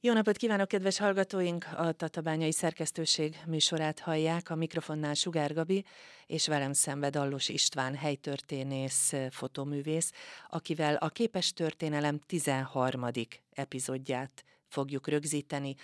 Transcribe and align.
Jó 0.00 0.12
napot 0.12 0.36
kívánok, 0.36 0.68
kedves 0.68 0.98
hallgatóink! 0.98 1.66
A 1.76 1.92
Tatabányai 1.92 2.52
Szerkesztőség 2.52 3.36
műsorát 3.46 3.98
hallják, 3.98 4.50
a 4.50 4.54
mikrofonnál 4.54 5.14
Sugár 5.14 5.52
Gabi, 5.52 5.84
és 6.26 6.46
velem 6.46 6.72
szembe 6.72 7.10
Dallos 7.10 7.48
István, 7.48 7.94
helytörténész, 7.94 9.12
fotoművész, 9.30 10.12
akivel 10.48 10.94
a 10.94 11.08
Képes 11.08 11.52
Történelem 11.52 12.18
13. 12.18 13.04
epizódját 13.52 14.44
fogjuk 14.68 15.08
rögzíteni. 15.08 15.74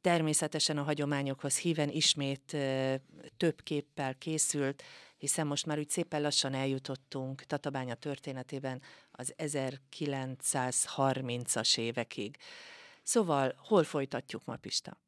Természetesen 0.00 0.78
a 0.78 0.82
hagyományokhoz 0.82 1.58
híven 1.58 1.88
ismét 1.88 2.56
több 3.36 3.62
képpel 3.62 4.14
készült, 4.14 4.82
hiszen 5.18 5.46
most 5.46 5.66
már 5.66 5.78
úgy 5.78 5.90
szépen 5.90 6.22
lassan 6.22 6.54
eljutottunk 6.54 7.42
Tatabánya 7.42 7.94
történetében 7.94 8.82
az 9.10 9.34
1930-as 9.38 11.78
évekig. 11.78 12.36
Szóval 13.02 13.54
hol 13.56 13.84
folytatjuk 13.84 14.44
ma, 14.44 14.56
Pista? 14.56 15.00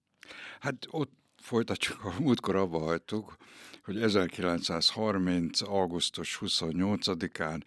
Hát 0.60 0.86
ott 0.90 1.12
folytatjuk, 1.36 2.04
a 2.04 2.14
múltkor 2.20 2.56
abba 2.56 2.78
hagytuk, 2.78 3.36
hogy 3.84 4.02
1930. 4.02 5.60
augusztus 5.60 6.38
28-án 6.40 7.62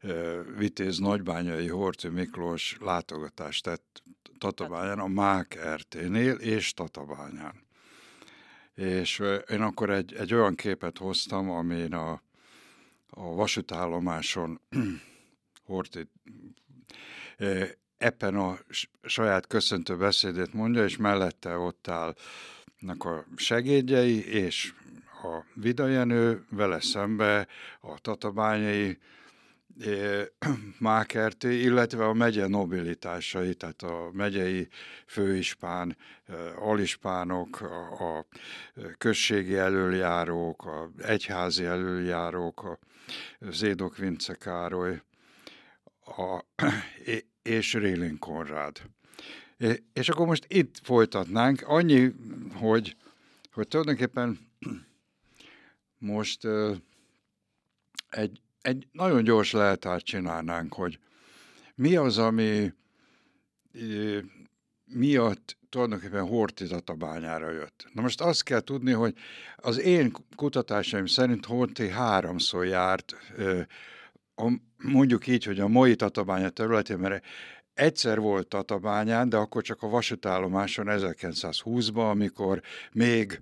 eh, 0.00 0.38
Vitéz 0.56 0.98
Nagybányai 0.98 1.68
Horthy 1.68 2.08
Miklós 2.08 2.76
látogatást 2.80 3.62
tett 3.62 4.02
Tatabányán, 4.38 4.98
a 4.98 5.06
Mák 5.06 5.58
RT-nél 5.74 6.34
és 6.34 6.72
Tatabányán. 6.72 7.64
És 8.74 9.20
eh, 9.20 9.38
én 9.50 9.60
akkor 9.60 9.90
egy, 9.90 10.14
egy 10.14 10.34
olyan 10.34 10.54
képet 10.54 10.98
hoztam, 10.98 11.50
amin 11.50 11.94
a, 11.94 12.22
a 13.10 13.34
vasútállomáson 13.34 14.60
Horthy 15.66 16.08
eh, 17.36 17.70
ebben 17.98 18.36
a 18.36 18.58
saját 19.02 19.46
köszöntő 19.46 19.96
beszédét 19.96 20.52
mondja, 20.52 20.84
és 20.84 20.96
mellette 20.96 21.56
ott 21.56 21.88
állnak 21.88 23.04
a 23.04 23.24
segédjei, 23.36 24.28
és 24.28 24.72
a 25.22 25.44
Vidajenő, 25.54 26.44
vele 26.50 26.80
szembe 26.80 27.46
a 27.80 27.98
tatabányai 28.00 28.98
Mákerté, 30.78 31.60
illetve 31.60 32.04
a 32.04 32.12
megye 32.12 32.46
nobilitásai, 32.46 33.54
tehát 33.54 33.82
a 33.82 34.10
megyei 34.12 34.68
főispán, 35.06 35.96
alispánok, 36.58 37.60
a, 37.60 38.18
a 38.18 38.26
községi 38.98 39.56
előjárók, 39.56 40.64
a 40.64 40.90
egyházi 40.98 41.64
előjárók, 41.64 42.64
a 42.64 42.78
Zédok 43.40 43.96
Vince 43.96 44.34
Károly, 44.34 45.00
a, 46.04 46.44
és 47.46 47.72
Rélin 47.72 48.18
Konrád. 48.18 48.82
És 49.92 50.08
akkor 50.08 50.26
most 50.26 50.44
itt 50.48 50.80
folytatnánk. 50.82 51.62
Annyi, 51.66 52.12
hogy, 52.52 52.96
hogy 53.52 53.68
tulajdonképpen 53.68 54.38
most 55.98 56.46
egy, 58.08 58.40
egy 58.60 58.86
nagyon 58.92 59.24
gyors 59.24 59.52
leltárt 59.52 60.04
csinálnánk, 60.04 60.74
hogy 60.74 60.98
mi 61.74 61.96
az, 61.96 62.18
ami 62.18 62.72
miatt 64.84 65.56
tulajdonképpen 65.68 66.26
Horti 66.26 66.66
Tatabányára 66.66 67.50
jött. 67.50 67.86
Na 67.92 68.02
most 68.02 68.20
azt 68.20 68.42
kell 68.42 68.60
tudni, 68.60 68.92
hogy 68.92 69.14
az 69.56 69.78
én 69.78 70.12
kutatásaim 70.36 71.06
szerint 71.06 71.46
Horti 71.46 71.88
háromszor 71.88 72.66
járt 72.66 73.16
a, 74.36 74.52
mondjuk 74.76 75.26
így, 75.26 75.44
hogy 75.44 75.60
a 75.60 75.68
mai 75.68 75.96
Tatabánya 75.96 76.48
területén, 76.48 76.98
mert 76.98 77.24
egyszer 77.74 78.20
volt 78.20 78.48
Tatabányán, 78.48 79.28
de 79.28 79.36
akkor 79.36 79.62
csak 79.62 79.82
a 79.82 79.88
vasútállomáson 79.88 80.86
1920-ban, 80.88 82.10
amikor 82.10 82.62
még 82.92 83.40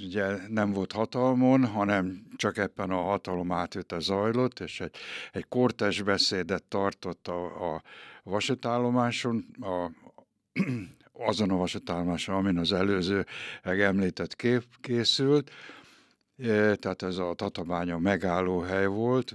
ugye 0.00 0.48
nem 0.48 0.72
volt 0.72 0.92
hatalmon, 0.92 1.66
hanem 1.66 2.26
csak 2.36 2.56
ebben 2.56 2.90
a 2.90 3.02
hatalom 3.02 3.52
átvétel 3.52 4.00
zajlott, 4.00 4.60
és 4.60 4.80
egy, 4.80 4.94
egy 5.32 5.48
kortes 5.48 6.02
beszédet 6.02 6.62
tartott 6.62 7.28
a, 7.28 7.74
a 7.74 7.82
vasútállomáson, 8.22 9.46
a, 9.60 9.90
azon 11.28 11.50
a 11.50 11.56
vasútállomáson, 11.56 12.34
amin 12.34 12.58
az 12.58 12.72
előző 12.72 13.26
említett 13.62 14.36
kép 14.36 14.64
készült, 14.80 15.50
tehát 16.46 17.02
ez 17.02 17.16
a 17.16 17.34
Tatabánya 17.34 17.98
megállóhely 17.98 18.86
volt, 18.86 19.34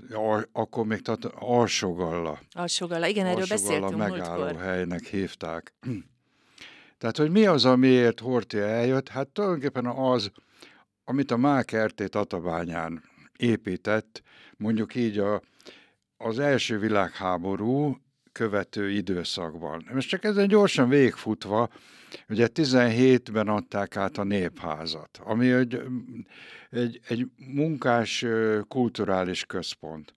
akkor 0.51 0.85
még 0.85 1.01
tata, 1.01 1.29
Alsogalla. 1.29 2.39
Alsogalla, 2.51 3.07
igen, 3.07 3.25
erről 3.25 3.45
Alsogalla 3.49 3.89
beszéltünk 3.89 4.17
megállóhelynek 4.17 5.05
hívták. 5.05 5.73
Tehát, 6.97 7.17
hogy 7.17 7.31
mi 7.31 7.45
az, 7.45 7.65
amiért 7.65 8.19
Horti 8.19 8.59
eljött? 8.59 9.09
Hát 9.09 9.27
tulajdonképpen 9.27 9.85
az, 9.85 10.31
amit 11.03 11.31
a 11.31 11.37
Mákerté 11.37 12.07
Tatabányán 12.07 13.03
épített, 13.37 14.21
mondjuk 14.57 14.95
így 14.95 15.17
a, 15.17 15.41
az 16.17 16.39
első 16.39 16.79
világháború 16.79 17.97
követő 18.31 18.89
időszakban. 18.89 19.89
Most 19.93 20.09
csak 20.09 20.23
ezen 20.23 20.47
gyorsan 20.47 20.89
végfutva, 20.89 21.69
ugye 22.29 22.47
17-ben 22.53 23.47
adták 23.47 23.95
át 23.95 24.17
a 24.17 24.23
népházat, 24.23 25.19
ami 25.23 25.51
egy, 25.51 25.81
egy, 26.69 26.99
egy 27.07 27.27
munkás 27.35 28.25
kulturális 28.67 29.45
központ. 29.45 30.13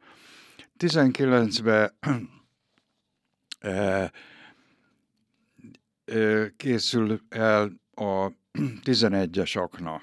19-ben 0.78 1.92
e, 3.58 4.12
e, 6.04 6.52
készül 6.56 7.20
el 7.28 7.72
a 7.94 8.28
11-es 8.84 9.58
akna, 9.58 10.02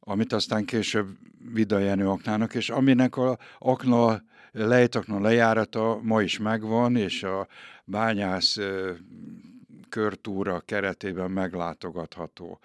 amit 0.00 0.32
aztán 0.32 0.64
később 0.64 1.06
Vida 1.52 1.78
Jenő 1.78 2.08
aknának, 2.08 2.54
és 2.54 2.70
aminek 2.70 3.16
a 3.16 3.38
akna 3.58 4.22
lejtakna 4.52 5.20
lejárata 5.20 5.98
ma 6.02 6.22
is 6.22 6.38
megvan, 6.38 6.96
és 6.96 7.22
a 7.22 7.46
bányász 7.84 8.58
körtúra 9.92 10.60
keretében 10.60 11.30
meglátogatható. 11.30 12.58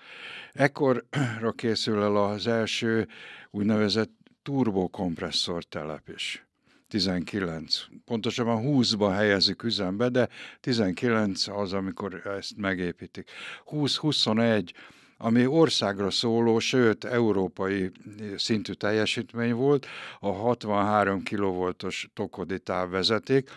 Ekkorra 0.53 1.51
készül 1.55 2.01
el 2.01 2.15
az 2.15 2.47
első 2.47 3.07
úgynevezett 3.51 4.11
turbokompresszor 4.43 5.63
telep 5.63 6.09
is. 6.09 6.45
19. 6.87 7.79
Pontosabban 8.05 8.63
20-ban 8.65 9.11
helyezik 9.15 9.63
üzembe, 9.63 10.09
de 10.09 10.29
19 10.59 11.47
az, 11.47 11.73
amikor 11.73 12.25
ezt 12.25 12.57
megépítik. 12.57 13.29
20-21 13.65 14.69
ami 15.17 15.45
országra 15.45 16.11
szóló, 16.11 16.59
sőt, 16.59 17.03
európai 17.03 17.91
szintű 18.35 18.73
teljesítmény 18.73 19.53
volt, 19.53 19.87
a 20.19 20.31
63 20.31 21.23
kV-os 21.23 22.09
tokodi 22.13 22.59
távvezeték, 22.59 23.49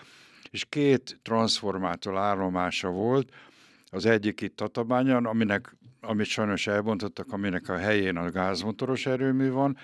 és 0.50 0.64
két 0.68 1.18
transformátor 1.22 2.16
állomása 2.16 2.88
volt, 2.88 3.32
az 3.90 4.06
egyik 4.06 4.40
itt 4.40 4.56
Tatabányán, 4.56 5.24
aminek, 5.24 5.76
amit 6.00 6.26
sajnos 6.26 6.66
elbontottak, 6.66 7.32
aminek 7.32 7.68
a 7.68 7.76
helyén 7.76 8.16
a 8.16 8.30
gázmotoros 8.30 9.06
erőmű 9.06 9.50
van, 9.50 9.76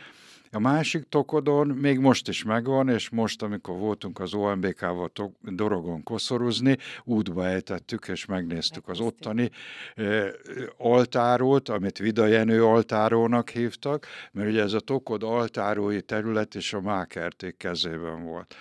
a 0.51 0.59
másik 0.59 1.09
Tokodon 1.09 1.67
még 1.67 1.99
most 1.99 2.29
is 2.29 2.45
megvan, 2.45 2.89
és 2.89 3.09
most, 3.09 3.43
amikor 3.43 3.79
voltunk 3.79 4.21
az 4.21 4.35
OMBK-val 4.35 5.11
Dorogon 5.43 6.03
koszorozni, 6.03 6.77
útba 7.05 7.47
ejtettük, 7.47 8.09
és 8.09 8.25
megnéztük 8.25 8.89
az 8.89 9.01
ottani 9.01 9.51
e, 9.95 10.33
altárót, 10.77 11.69
amit 11.69 11.99
Vida 11.99 12.27
Jenő 12.27 12.65
altárónak 12.65 13.51
hívtak, 13.51 14.07
mert 14.33 14.49
ugye 14.49 14.63
ez 14.63 14.73
a 14.73 14.81
Tokod 14.81 15.23
altárói 15.23 16.03
terület 16.03 16.55
és 16.55 16.73
a 16.73 16.81
Mákerték 16.81 17.57
kezében 17.57 18.25
volt 18.25 18.55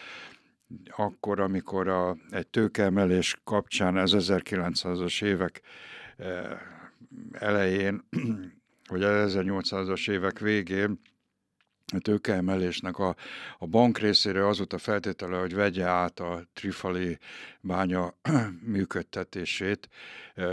akkor, 0.90 1.40
amikor 1.40 1.88
a, 1.88 2.18
egy 2.30 2.48
tőkeemelés 2.48 3.38
kapcsán 3.44 3.98
az 3.98 4.16
1900-as 4.18 5.24
évek 5.24 5.62
elején, 7.32 8.04
vagy 8.90 9.04
az 9.04 9.36
1800-as 9.38 10.10
évek 10.10 10.40
végén 10.40 11.00
a 11.94 12.00
tőkeemelésnek 12.00 12.98
a, 12.98 13.16
a 13.58 13.66
bank 13.66 13.98
részére 13.98 14.48
az 14.48 14.58
volt 14.58 14.74
a 14.74 14.78
feltétele, 14.78 15.38
hogy 15.38 15.54
vegye 15.54 15.86
át 15.86 16.20
a 16.20 16.44
Trifali 16.54 17.18
bánya 17.62 18.14
működtetését 18.76 19.90
e, 20.36 20.46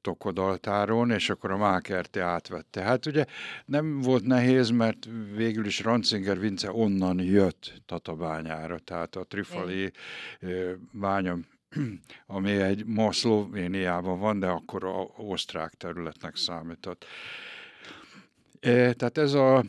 Tokodaltáron, 0.00 1.10
és 1.10 1.30
akkor 1.30 1.50
a 1.50 1.56
Mákerti 1.56 2.18
átvette. 2.18 2.82
Hát 2.82 3.06
ugye 3.06 3.24
nem 3.64 4.00
volt 4.00 4.24
nehéz, 4.24 4.70
mert 4.70 5.08
végül 5.34 5.66
is 5.66 5.80
Rancinger 5.80 6.40
Vince 6.40 6.72
onnan 6.72 7.20
jött 7.20 7.82
Tatabányára, 7.86 8.78
tehát 8.78 9.16
a 9.16 9.24
Trifali 9.24 9.92
e, 10.40 10.48
bánya 10.92 11.36
ami 12.26 12.50
egy 12.50 12.84
ma 12.86 13.12
Szlovéniában 13.12 14.18
van, 14.18 14.38
de 14.38 14.46
akkor 14.46 14.84
a 14.84 14.96
osztrák 15.16 15.74
területnek 15.74 16.36
számított. 16.36 17.04
E, 18.60 18.92
tehát 18.92 19.18
ez 19.18 19.32
a 19.32 19.64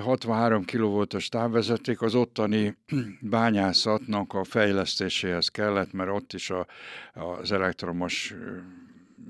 63 0.00 0.64
kV-os 0.64 1.28
távvezeték 1.28 2.02
az 2.02 2.14
ottani 2.14 2.76
bányászatnak 3.20 4.34
a 4.34 4.44
fejlesztéséhez 4.44 5.48
kellett, 5.48 5.92
mert 5.92 6.10
ott 6.10 6.32
is 6.32 6.50
a, 6.50 6.66
az 7.12 7.52
elektromos 7.52 8.34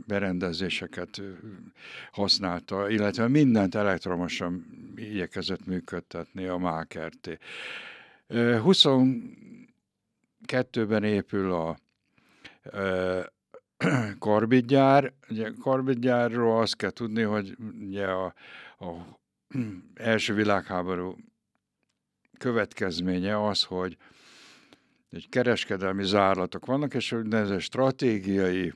berendezéseket 0.06 1.23
használta, 2.12 2.89
illetve 2.89 3.29
mindent 3.29 3.75
elektromosan 3.75 4.67
igyekezett 4.97 5.67
működtetni 5.67 6.47
a 6.47 6.56
Mákerté. 6.56 7.38
22-ben 8.29 11.05
épül 11.05 11.53
a 11.53 11.79
karbidgyár. 14.19 15.12
Ugye 15.29 15.50
karbidgyárról 15.61 16.61
azt 16.61 16.77
kell 16.77 16.91
tudni, 16.91 17.23
hogy 17.23 17.56
ugye 17.81 18.06
a, 18.06 18.35
a 18.79 19.21
első 19.94 20.34
világháború 20.34 21.16
következménye 22.38 23.46
az, 23.46 23.62
hogy 23.62 23.96
egy 25.10 25.28
kereskedelmi 25.28 26.04
zárlatok 26.04 26.66
vannak, 26.66 26.94
és 26.94 27.16
ez 27.31 27.62
stratégiai 27.62 28.72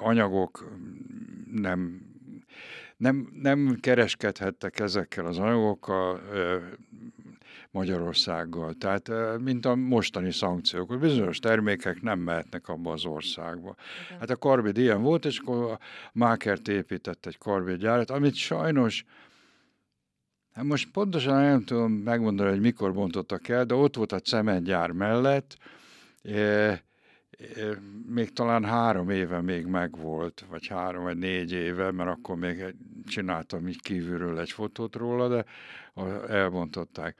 anyagok 0.00 0.72
nem, 1.52 2.00
nem, 2.96 3.28
nem 3.42 3.76
kereskedhettek 3.80 4.80
ezekkel 4.80 5.26
az 5.26 5.38
anyagokkal 5.38 6.20
Magyarországgal. 7.70 8.74
Tehát, 8.74 9.10
mint 9.38 9.66
a 9.66 9.74
mostani 9.74 10.32
szankciók, 10.32 10.88
hogy 10.88 10.98
bizonyos 10.98 11.38
termékek 11.38 12.00
nem 12.00 12.18
mehetnek 12.18 12.68
abba 12.68 12.92
az 12.92 13.04
országba. 13.04 13.76
Igen. 14.06 14.18
Hát 14.18 14.30
a 14.30 14.36
karbid 14.36 14.78
ilyen 14.78 15.02
volt, 15.02 15.24
és 15.24 15.38
akkor 15.38 15.70
a 15.70 15.78
Mákert 16.12 16.68
épített 16.68 17.26
egy 17.26 17.38
karbidgyárat, 17.38 18.10
amit 18.10 18.34
sajnos 18.34 19.04
Hát 20.54 20.64
most 20.64 20.90
pontosan 20.90 21.42
nem 21.42 21.64
tudom 21.64 21.92
megmondani, 21.92 22.50
hogy 22.50 22.60
mikor 22.60 22.92
bontottak 22.92 23.48
el, 23.48 23.64
de 23.64 23.74
ott 23.74 23.96
volt 23.96 24.12
a 24.12 24.20
cementgyár 24.20 24.90
mellett, 24.90 25.56
e, 26.22 26.32
e, 26.32 26.80
még 28.06 28.32
talán 28.32 28.64
három 28.64 29.10
éve 29.10 29.40
még 29.40 29.66
megvolt, 29.66 30.44
vagy 30.48 30.66
három 30.66 31.02
vagy 31.02 31.16
négy 31.16 31.52
éve, 31.52 31.90
mert 31.90 32.10
akkor 32.10 32.36
még 32.36 32.74
csináltam 33.06 33.68
így 33.68 33.80
kívülről 33.80 34.40
egy 34.40 34.50
fotót 34.50 34.96
róla, 34.96 35.28
de 35.28 35.44
elbontották. 36.28 37.16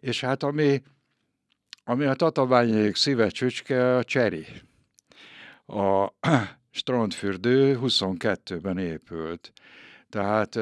És 0.00 0.20
hát 0.20 0.42
ami, 0.42 0.82
ami 1.84 2.04
a 2.04 2.14
tatabányék 2.14 2.96
szíve 2.96 3.28
csücske, 3.28 3.96
a 3.96 4.04
cseri. 4.04 4.46
A 5.66 6.12
strandfürdő 6.70 7.78
22-ben 7.82 8.78
épült. 8.78 9.52
Tehát 10.08 10.58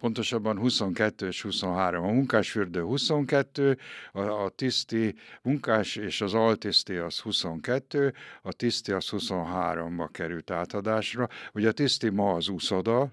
pontosabban 0.00 0.58
22 0.58 1.26
és 1.26 1.42
23. 1.42 2.04
A 2.04 2.10
munkásfürdő 2.10 2.80
22, 2.80 3.78
a, 4.12 4.20
a 4.20 4.48
tiszti 4.48 5.14
munkás 5.42 5.96
és 5.96 6.20
az 6.20 6.34
altiszti 6.34 6.96
az 6.96 7.18
22, 7.18 8.14
a 8.42 8.52
tiszti 8.52 8.92
az 8.92 9.08
23-ba 9.10 10.08
került 10.12 10.50
átadásra. 10.50 11.28
Ugye 11.52 11.68
a 11.68 11.72
tiszti 11.72 12.08
ma 12.08 12.32
az 12.32 12.48
úszoda, 12.48 13.12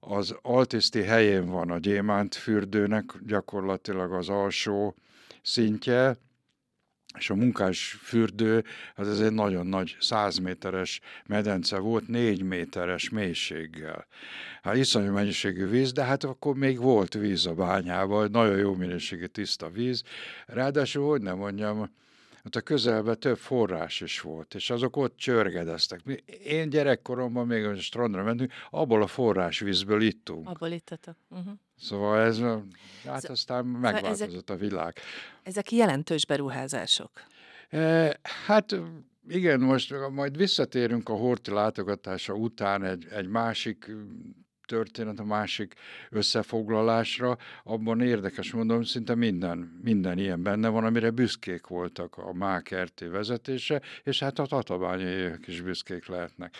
az 0.00 0.34
altiszti 0.42 1.02
helyén 1.02 1.46
van 1.46 1.70
a 1.70 1.78
gyémánt 1.78 2.34
fürdőnek 2.34 3.04
gyakorlatilag 3.26 4.12
az 4.12 4.28
alsó 4.28 4.94
szintje, 5.42 6.16
és 7.16 7.30
a 7.30 7.34
munkás 7.34 7.98
fürdő, 8.02 8.64
az 8.94 9.08
ez 9.08 9.20
egy 9.20 9.32
nagyon 9.32 9.66
nagy, 9.66 9.96
100 10.00 10.38
méteres 10.38 11.00
medence 11.26 11.78
volt, 11.78 12.08
4 12.08 12.42
méteres 12.42 13.08
mélységgel. 13.08 14.06
Hát 14.62 14.76
iszonyú 14.76 15.12
mennyiségű 15.12 15.66
víz, 15.66 15.92
de 15.92 16.04
hát 16.04 16.24
akkor 16.24 16.54
még 16.56 16.78
volt 16.78 17.14
víz 17.14 17.46
a 17.46 17.54
bányában, 17.54 18.30
nagyon 18.30 18.56
jó 18.56 18.74
minőségű 18.74 19.26
tiszta 19.26 19.70
víz. 19.70 20.02
Ráadásul, 20.46 21.08
hogy 21.08 21.22
nem 21.22 21.36
mondjam, 21.36 21.90
ott 22.48 22.56
a 22.56 22.60
közelben 22.60 23.20
több 23.20 23.36
forrás 23.36 24.00
is 24.00 24.20
volt, 24.20 24.54
és 24.54 24.70
azok 24.70 24.96
ott 24.96 25.16
csörgedeztek. 25.16 26.00
Én 26.44 26.70
gyerekkoromban 26.70 27.46
még 27.46 27.64
a 27.64 27.76
strandra 27.76 28.22
mentünk, 28.22 28.52
abból 28.70 29.02
a 29.02 29.06
forrásvízből 29.06 30.02
ittunk. 30.02 30.48
Abból 30.48 30.70
ittatok. 30.70 31.16
Uh-huh. 31.30 31.52
Szóval 31.76 32.20
ez, 32.20 32.38
hát 33.04 33.24
ez, 33.24 33.30
aztán 33.30 33.64
szóval 33.64 33.80
megváltozott 33.80 34.50
ezek, 34.50 34.50
a 34.50 34.56
világ. 34.56 34.98
Ezek 35.42 35.72
jelentős 35.72 36.26
beruházások. 36.26 37.10
E, 37.68 38.20
hát 38.46 38.76
igen, 39.28 39.60
most 39.60 39.94
majd 40.10 40.36
visszatérünk 40.36 41.08
a 41.08 41.14
Horti 41.14 41.50
látogatása 41.50 42.32
után 42.32 42.84
egy, 42.84 43.06
egy 43.10 43.28
másik 43.28 43.90
történet, 44.68 45.18
a 45.18 45.24
másik 45.24 45.74
összefoglalásra, 46.10 47.38
abban 47.64 48.00
érdekes 48.00 48.52
mondom, 48.52 48.82
szinte 48.82 49.14
minden, 49.14 49.80
minden 49.82 50.18
ilyen 50.18 50.42
benne 50.42 50.68
van, 50.68 50.84
amire 50.84 51.10
büszkék 51.10 51.66
voltak 51.66 52.16
a 52.16 52.32
Mák 52.32 52.90
vezetése, 52.98 53.82
és 54.02 54.18
hát 54.18 54.38
a 54.38 54.46
tatabányaiak 54.46 55.46
is 55.46 55.60
büszkék 55.60 56.06
lehetnek. 56.06 56.54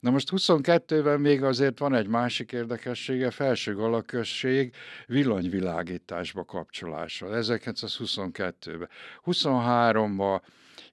Na 0.00 0.10
most 0.10 0.28
22-ben 0.32 1.20
még 1.20 1.42
azért 1.42 1.78
van 1.78 1.94
egy 1.94 2.06
másik 2.06 2.52
érdekessége, 2.52 3.30
felső 3.30 3.74
galaközség 3.74 4.74
villanyvilágításba 5.06 6.44
kapcsolása, 6.44 7.26
1922-ben. 7.30 8.88
23-ban 9.24 10.40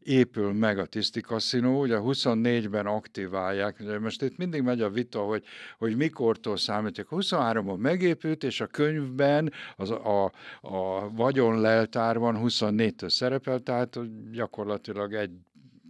épül 0.10 0.54
meg 0.54 0.80
a 0.80 0.86
Tiszti 0.86 1.22
Kaszinó, 1.22 1.80
ugye 1.82 1.98
24-ben 2.00 2.86
aktiválják, 2.86 3.78
ugye 3.80 4.00
most 4.00 4.22
itt 4.22 4.38
mindig 4.38 4.62
megy 4.62 4.82
a 4.82 4.90
vita, 4.90 5.20
hogy, 5.20 5.44
hogy 5.78 5.96
mikortól 5.96 6.58
számítják. 6.58 7.08
23-ban 7.10 7.78
megépült, 7.78 8.44
és 8.44 8.62
a 8.62 8.68
könyvben 8.68 9.52
az, 9.76 9.92
a, 9.92 10.32
a 10.62 11.10
vagyonleltárban 11.12 12.40
24-től 12.44 13.10
szerepel, 13.10 13.60
tehát 13.60 14.00
gyakorlatilag 14.32 15.14
egy 15.14 15.32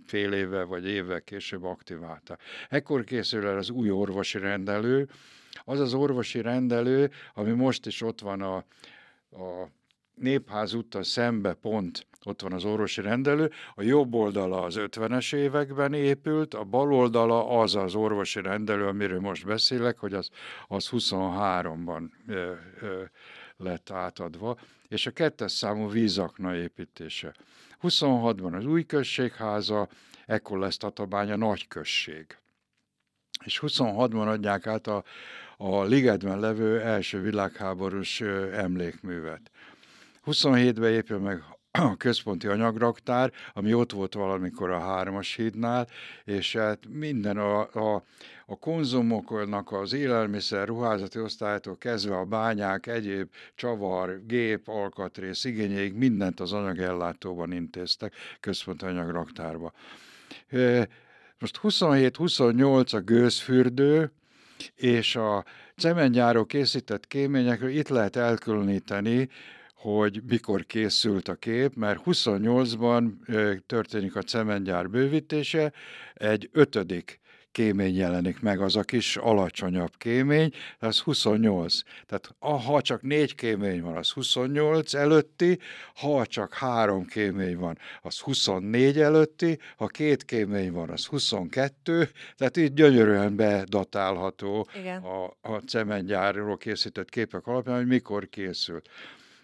fél 0.05 0.33
éve 0.33 0.63
vagy 0.63 0.87
évvel 0.87 1.21
később 1.21 1.63
aktiválta. 1.63 2.37
Ekkor 2.69 3.03
készül 3.03 3.47
el 3.47 3.57
az 3.57 3.69
új 3.69 3.89
orvosi 3.89 4.37
rendelő, 4.37 5.09
az 5.63 5.79
az 5.79 5.93
orvosi 5.93 6.41
rendelő, 6.41 7.11
ami 7.33 7.51
most 7.51 7.85
is 7.85 8.01
ott 8.01 8.21
van 8.21 8.41
a, 8.41 8.55
a 9.31 9.67
Népház 10.19 10.73
úttal 10.73 11.03
szembe 11.03 11.53
pont 11.53 12.07
ott 12.25 12.41
van 12.41 12.53
az 12.53 12.65
orvosi 12.65 13.01
rendelő, 13.01 13.51
a 13.75 13.81
jobb 13.81 14.13
oldala 14.13 14.61
az 14.61 14.75
50-es 14.77 15.35
években 15.35 15.93
épült, 15.93 16.53
a 16.53 16.63
bal 16.63 16.93
oldala 16.93 17.47
az 17.59 17.75
az 17.75 17.95
orvosi 17.95 18.41
rendelő, 18.41 18.87
amiről 18.87 19.19
most 19.19 19.45
beszélek, 19.45 19.97
hogy 19.97 20.13
az, 20.13 20.29
az 20.67 20.89
23-ban 20.91 22.09
ö, 22.27 22.51
ö, 22.81 23.03
lett 23.57 23.89
átadva, 23.89 24.57
és 24.87 25.05
a 25.05 25.11
kettes 25.11 25.51
számú 25.51 25.89
vízakna 25.89 26.55
építése. 26.55 27.35
26-ban 27.81 28.57
az 28.57 28.65
új 28.65 28.85
községháza, 28.85 29.87
ekkor 30.25 30.59
lesz 30.59 30.77
Tatabánya 30.77 31.35
nagy 31.35 31.67
község. 31.67 32.37
És 33.45 33.59
26-ban 33.61 34.27
adják 34.27 34.67
át 34.67 34.87
a, 34.87 35.03
a 35.57 35.83
Ligetben 35.83 36.39
levő 36.39 36.81
első 36.81 37.21
világháborús 37.21 38.21
emlékművet. 38.51 39.51
27-ben 40.31 40.91
épül 40.91 41.19
meg 41.19 41.43
a 41.71 41.97
központi 41.97 42.47
anyagraktár, 42.47 43.31
ami 43.53 43.73
ott 43.73 43.91
volt 43.91 44.13
valamikor 44.13 44.69
a 44.69 44.79
Hármas 44.79 45.35
hídnál, 45.35 45.87
és 46.23 46.55
hát 46.55 46.79
minden 46.89 47.37
a, 47.37 47.59
a, 47.59 48.03
a 48.45 48.57
konzumoknak 48.57 49.71
az 49.71 49.93
élelmiszer, 49.93 50.67
ruházati 50.67 51.19
osztálytól 51.19 51.77
kezdve 51.77 52.17
a 52.17 52.25
bányák, 52.25 52.87
egyéb 52.87 53.29
csavar, 53.55 54.25
gép, 54.25 54.67
alkatrész 54.67 55.43
igényeig 55.43 55.93
mindent 55.93 56.39
az 56.39 56.53
anyagellátóban 56.53 57.51
intéztek 57.51 58.13
központi 58.39 58.85
anyagraktárba. 58.85 59.73
Most 61.39 61.59
27-28 61.63 62.95
a 62.95 62.99
gőzfürdő, 62.99 64.11
és 64.75 65.15
a 65.15 65.45
cementgyárok 65.77 66.47
készített 66.47 67.07
kéményekről 67.07 67.69
itt 67.69 67.87
lehet 67.87 68.15
elkülöníteni 68.15 69.29
hogy 69.79 70.21
mikor 70.27 70.65
készült 70.65 71.27
a 71.27 71.35
kép, 71.35 71.75
mert 71.75 72.01
28-ban 72.05 73.11
történik 73.65 74.15
a 74.15 74.21
cementgyár 74.21 74.89
bővítése, 74.89 75.73
egy 76.13 76.49
ötödik 76.51 77.19
kémény 77.51 77.95
jelenik 77.95 78.39
meg, 78.39 78.61
az 78.61 78.75
a 78.75 78.83
kis 78.83 79.17
alacsonyabb 79.17 79.91
kémény, 79.97 80.51
az 80.79 80.99
28. 80.99 81.79
Tehát 82.05 82.35
ha 82.39 82.81
csak 82.81 83.01
négy 83.01 83.35
kémény 83.35 83.81
van, 83.81 83.95
az 83.95 84.09
28 84.09 84.93
előtti, 84.93 85.59
ha 85.95 86.25
csak 86.25 86.53
három 86.53 87.05
kémény 87.05 87.57
van, 87.57 87.77
az 88.01 88.19
24 88.19 88.99
előtti, 88.99 89.59
ha 89.77 89.87
két 89.87 90.25
kémény 90.25 90.71
van, 90.71 90.89
az 90.89 91.05
22, 91.05 92.09
tehát 92.37 92.57
így 92.57 92.73
gyönyörűen 92.73 93.35
bedatálható 93.35 94.67
Igen. 94.79 95.03
a, 95.03 95.25
a 95.41 95.57
cementgyárról 95.67 96.57
készített 96.57 97.09
képek 97.09 97.47
alapján, 97.47 97.77
hogy 97.77 97.87
mikor 97.87 98.29
készült. 98.29 98.89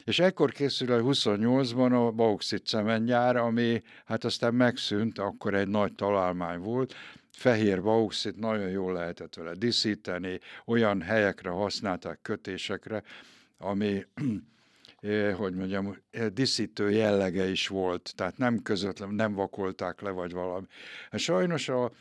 És 0.05 0.19
ekkor 0.19 0.51
készül 0.51 0.91
el 0.91 1.01
28-ban 1.03 2.07
a 2.07 2.11
bauxit 2.11 2.65
cementgyár, 2.65 3.35
ami 3.35 3.81
hát 4.05 4.23
aztán 4.23 4.53
megszűnt, 4.53 5.19
akkor 5.19 5.53
egy 5.53 5.67
nagy 5.67 5.93
találmány 5.93 6.59
volt, 6.59 6.95
fehér 7.31 7.81
bauxit 7.81 8.39
nagyon 8.39 8.69
jól 8.69 8.93
lehetett 8.93 9.35
vele 9.35 9.53
diszíteni, 9.53 10.39
olyan 10.65 11.01
helyekre 11.01 11.49
használták 11.49 12.19
kötésekre, 12.21 13.03
ami 13.57 14.05
eh, 14.99 15.35
hogy 15.35 15.53
mondjam, 15.53 15.97
eh, 16.11 16.27
diszítő 16.27 16.91
jellege 16.91 17.49
is 17.49 17.67
volt, 17.67 18.13
tehát 18.15 18.37
nem 18.37 18.61
közvetlen, 18.61 19.13
nem 19.13 19.33
vakolták 19.33 20.01
le, 20.01 20.09
vagy 20.09 20.31
valami. 20.31 20.65
Hát 21.11 21.19
sajnos 21.19 21.69
a, 21.69 21.91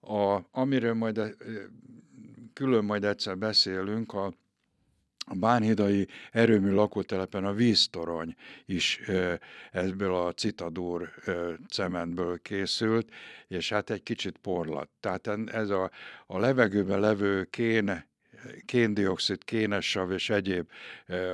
a, 0.00 0.48
amiről 0.50 0.94
majd 0.94 1.36
külön 2.52 2.84
majd 2.84 3.04
egyszer 3.04 3.38
beszélünk, 3.38 4.12
a, 4.12 4.32
a 5.30 5.34
Bánhidai 5.34 6.08
erőmű 6.32 6.70
lakótelepen 6.70 7.44
a 7.44 7.52
víztorony 7.52 8.34
is 8.66 9.00
ebből 9.72 10.14
a 10.14 10.32
citadúr 10.32 11.10
cementből 11.68 12.38
készült, 12.42 13.08
és 13.48 13.68
hát 13.68 13.90
egy 13.90 14.02
kicsit 14.02 14.38
porlat. 14.38 14.88
Tehát 15.00 15.30
ez 15.46 15.70
a, 15.70 15.90
a 16.26 16.38
levegőben 16.38 17.00
levő 17.00 17.44
kén, 17.44 18.04
kéndioxid, 18.64 19.44
kénessav 19.44 20.12
és 20.12 20.30
egyéb 20.30 20.68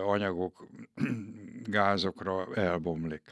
anyagok, 0.06 0.66
gázokra 1.76 2.54
elbomlik. 2.54 3.22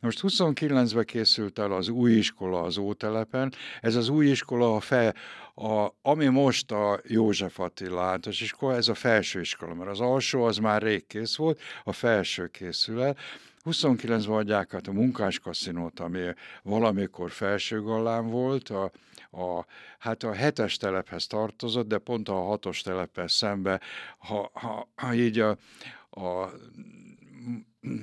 Most 0.00 0.20
29-ben 0.22 1.04
készült 1.04 1.58
el 1.58 1.72
az 1.72 1.88
új 1.88 2.12
iskola 2.12 2.62
az 2.62 2.78
Ótelepen. 2.78 3.52
Ez 3.80 3.94
az 3.94 4.08
új 4.08 4.26
iskola, 4.26 4.76
a 4.76 4.80
fe, 4.80 5.14
a, 5.60 5.96
ami 6.02 6.26
most 6.26 6.70
a 6.70 7.00
József 7.04 7.58
Attila 7.60 8.00
általános 8.00 8.40
iskola, 8.40 8.74
ez 8.74 8.88
a 8.88 8.94
felső 8.94 9.40
iskola, 9.40 9.74
mert 9.74 9.90
az 9.90 10.00
alsó 10.00 10.44
az 10.44 10.56
már 10.56 10.82
rég 10.82 11.06
kész 11.06 11.36
volt, 11.36 11.60
a 11.84 11.92
felső 11.92 12.46
készül 12.46 13.02
el. 13.02 13.16
29-ben 13.64 14.34
adják 14.34 14.74
át 14.74 14.86
a 14.86 14.92
munkáskaszinót, 14.92 16.00
ami 16.00 16.20
valamikor 16.62 17.30
felső 17.30 17.82
gallán 17.82 18.26
volt, 18.26 18.68
a, 18.68 18.90
a, 19.30 19.66
hát 19.98 20.22
a 20.22 20.32
hetes 20.32 20.76
telephez 20.76 21.26
tartozott, 21.26 21.88
de 21.88 21.98
pont 21.98 22.28
a 22.28 22.34
hatos 22.34 22.80
telephez 22.80 23.32
szembe, 23.32 23.80
ha, 24.18 24.50
ha, 24.52 24.88
ha 24.94 25.14
így 25.14 25.38
a, 25.38 25.56
a 26.10 26.50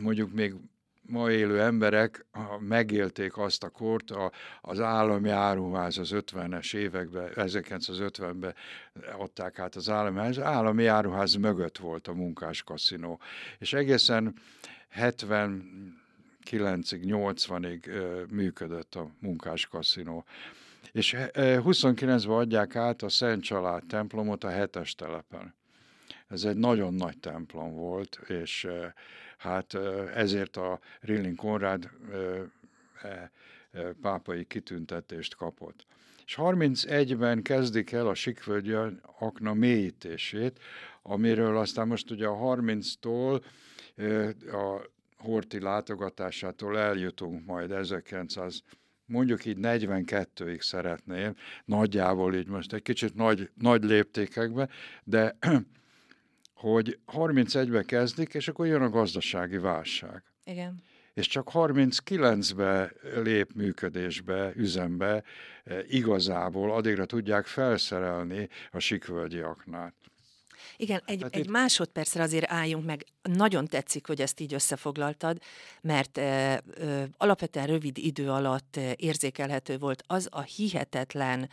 mondjuk 0.02 0.34
még 0.34 0.54
ma 1.08 1.32
élő 1.32 1.62
emberek 1.62 2.26
megélték 2.60 3.38
azt 3.38 3.64
a 3.64 3.70
kort, 3.70 4.12
a, 4.12 4.32
az 4.62 4.80
állami 4.80 5.30
áruház 5.30 5.98
az 5.98 6.12
50-es 6.14 6.76
években, 6.76 7.30
1950-ben 7.36 8.56
adták 9.18 9.60
át 9.60 9.76
az 9.76 9.90
állami 9.90 10.20
az 10.20 10.40
állami 10.40 10.86
áruház 10.86 11.36
mögött 11.36 11.78
volt 11.78 12.08
a 12.08 12.14
munkás 12.14 12.64
kaszinó. 12.64 13.20
És 13.60 13.74
egészen 13.74 14.36
79-ig, 14.96 15.62
80-ig 16.44 17.88
működött 18.30 18.96
a 18.96 19.10
munkás 19.20 19.68
kaszinó. 19.68 20.26
És 20.92 21.16
29-ben 21.34 22.38
adják 22.38 22.76
át 22.76 23.02
a 23.02 23.10
Szent 23.10 23.44
Család 23.44 23.84
templomot 23.86 24.44
a 24.44 24.50
hetes 24.50 24.96
telepen. 24.96 25.56
Ez 26.28 26.44
egy 26.44 26.58
nagyon 26.58 26.94
nagy 26.94 27.18
templom 27.18 27.74
volt, 27.74 28.20
és 28.28 28.68
Hát 29.38 29.74
ezért 30.14 30.58
a 30.58 30.80
Rilling 31.00 31.36
Konrád 31.36 31.90
e, 33.02 33.32
pápai 34.02 34.46
kitüntetést 34.46 35.36
kapott. 35.36 35.86
És 36.26 36.36
31-ben 36.40 37.42
kezdik 37.42 37.92
el 37.92 38.08
a 38.08 38.14
Sikvölgyi 38.14 38.74
akna 39.20 39.54
mélyítését, 39.54 40.60
amiről 41.02 41.58
aztán 41.58 41.88
most 41.88 42.12
ugye 42.12 42.28
a 42.28 42.56
30-tól 42.56 43.44
a 44.52 44.94
Horti 45.18 45.60
látogatásától 45.60 46.80
eljutunk 46.80 47.46
majd 47.46 47.72
1900 47.72 48.64
mondjuk 49.06 49.46
így 49.46 49.58
42-ig 49.62 50.62
szeretném, 50.62 51.36
nagyjából 51.66 52.36
így 52.36 52.48
most 52.48 52.74
egy 52.74 52.82
kicsit 52.82 53.16
nagy, 53.16 53.50
nagy 53.54 53.84
léptékekbe, 53.84 54.70
de 55.04 55.38
hogy 56.56 57.00
31-be 57.12 57.84
kezdik, 57.84 58.34
és 58.34 58.48
akkor 58.48 58.66
jön 58.66 58.82
a 58.82 58.90
gazdasági 58.90 59.58
válság. 59.58 60.24
Igen. 60.44 60.84
És 61.14 61.28
csak 61.28 61.50
39-be 61.54 62.92
lép 63.24 63.54
működésbe, 63.54 64.52
üzembe, 64.56 65.24
e, 65.64 65.84
igazából 65.88 66.72
addigra 66.72 67.06
tudják 67.06 67.46
felszerelni 67.46 68.50
a 68.72 68.80
sikvölgyi 68.80 69.40
aknát. 69.40 69.94
Igen, 70.78 71.02
egy, 71.06 71.22
hát 71.22 71.36
egy 71.36 71.46
itt... 71.46 71.52
másodpercre 71.52 72.24
azért 72.24 72.52
álljunk 72.52 72.86
meg. 72.86 73.06
Nagyon 73.22 73.68
tetszik, 73.68 74.08
hogy 74.08 74.22
ezt 74.22 74.40
így 74.40 74.54
összefoglaltad, 74.54 75.42
mert 75.82 76.18
e, 76.18 76.22
e, 76.22 76.62
alapvetően 77.18 77.68
rövid 77.68 77.98
idő 77.98 78.30
alatt 78.30 78.80
érzékelhető 78.96 79.78
volt 79.78 80.04
az 80.08 80.28
a 80.32 80.42
hihetetlen 80.42 81.50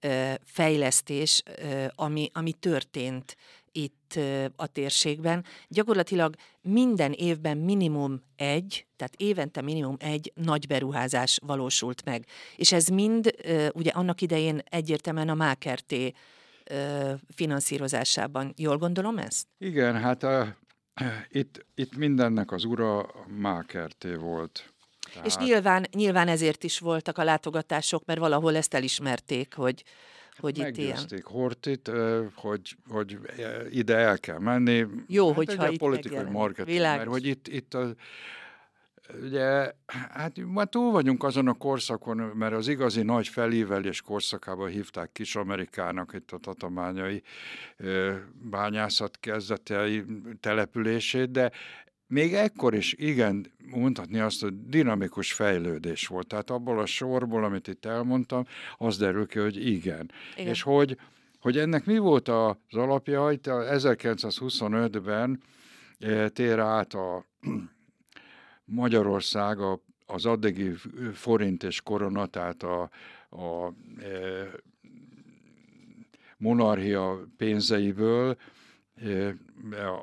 e, 0.00 0.38
fejlesztés, 0.44 1.42
e, 1.44 1.92
ami, 1.94 2.30
ami 2.32 2.52
történt 2.52 3.36
itt 3.76 4.18
a 4.56 4.66
térségben. 4.66 5.44
Gyakorlatilag 5.68 6.34
minden 6.60 7.12
évben 7.12 7.56
minimum 7.56 8.22
egy, 8.36 8.86
tehát 8.96 9.14
évente 9.16 9.60
minimum 9.60 9.96
egy 9.98 10.32
nagy 10.34 10.66
beruházás 10.66 11.38
valósult 11.42 12.04
meg. 12.04 12.26
És 12.56 12.72
ez 12.72 12.86
mind 12.86 13.34
ugye 13.74 13.90
annak 13.90 14.20
idején 14.20 14.62
egyértelműen 14.64 15.28
a 15.28 15.34
Mákerté 15.34 16.12
finanszírozásában. 17.34 18.52
Jól 18.56 18.76
gondolom 18.76 19.18
ezt? 19.18 19.46
Igen, 19.58 20.00
hát 20.00 20.22
a, 20.22 20.56
itt, 21.28 21.66
itt 21.74 21.96
mindennek 21.96 22.52
az 22.52 22.64
ura 22.64 23.06
Mákerté 23.26 24.14
volt. 24.14 24.72
Tehát... 25.12 25.26
És 25.26 25.36
nyilván, 25.36 25.86
nyilván 25.92 26.28
ezért 26.28 26.64
is 26.64 26.78
voltak 26.78 27.18
a 27.18 27.24
látogatások, 27.24 28.04
mert 28.04 28.18
valahol 28.18 28.56
ezt 28.56 28.74
elismerték, 28.74 29.54
hogy, 29.54 29.84
hogy 30.38 30.58
itt 30.58 30.76
ilyen. 30.76 30.98
Hortit, 31.22 31.90
hogy, 32.34 32.76
hogy 32.88 33.18
ide 33.70 33.96
el 33.96 34.18
kell 34.18 34.38
menni. 34.38 34.86
Jó, 35.06 35.26
hát 35.26 35.36
hogyha 35.36 35.70
itt 35.70 35.78
politikai 35.78 36.24
marketing, 36.30 36.76
Világos. 36.76 36.98
mert 36.98 37.10
hogy 37.10 37.26
itt, 37.26 37.48
itt 37.48 37.74
a, 37.74 37.94
ugye, 39.22 39.72
hát 39.86 40.36
már 40.46 40.68
túl 40.68 40.90
vagyunk 40.90 41.24
azon 41.24 41.48
a 41.48 41.52
korszakon, 41.52 42.16
mert 42.16 42.52
az 42.52 42.68
igazi 42.68 43.02
nagy 43.02 43.28
felívelés 43.28 44.00
korszakában 44.00 44.68
hívták 44.68 45.12
Kis 45.12 45.36
Amerikának 45.36 46.12
itt 46.14 46.30
a 46.30 46.38
tatamányai 46.38 47.22
bányászat 48.50 49.18
kezdetei 49.20 50.04
települését, 50.40 51.30
de 51.30 51.50
még 52.06 52.34
ekkor 52.34 52.74
is 52.74 52.92
igen, 52.92 53.52
mondhatni 53.70 54.18
azt, 54.18 54.40
hogy 54.40 54.68
dinamikus 54.68 55.32
fejlődés 55.32 56.06
volt. 56.06 56.26
Tehát 56.26 56.50
abból 56.50 56.78
a 56.78 56.86
sorból, 56.86 57.44
amit 57.44 57.68
itt 57.68 57.84
elmondtam, 57.84 58.44
az 58.76 58.98
derül 58.98 59.26
ki, 59.26 59.38
hogy 59.38 59.66
igen. 59.66 60.10
igen. 60.36 60.48
És 60.48 60.62
hogy, 60.62 60.98
hogy 61.40 61.58
ennek 61.58 61.84
mi 61.84 61.98
volt 61.98 62.28
az 62.28 62.56
alapja, 62.70 63.24
hogy 63.24 63.40
1925-ben 63.42 65.42
eh, 65.98 66.28
tér 66.28 66.58
át 66.58 66.94
a 66.94 67.24
Magyarország 68.64 69.60
a, 69.60 69.80
az 70.06 70.26
addigi 70.26 70.72
forint 71.12 71.62
és 71.62 71.80
korona, 71.80 72.26
tehát 72.26 72.62
a, 72.62 72.90
a 73.30 73.72
e, 73.98 74.48
monarchia 76.36 77.26
pénzeiből 77.36 78.36
e, 78.94 79.36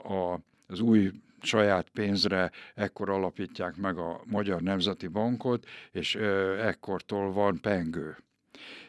a, 0.03 0.39
az 0.67 0.79
új 0.79 1.11
saját 1.43 1.89
pénzre 1.89 2.51
ekkor 2.75 3.09
alapítják 3.09 3.75
meg 3.75 3.97
a 3.97 4.21
Magyar 4.25 4.61
Nemzeti 4.61 5.07
Bankot, 5.07 5.65
és 5.91 6.15
ekkortól 6.59 7.31
van 7.31 7.59
pengő. 7.61 8.17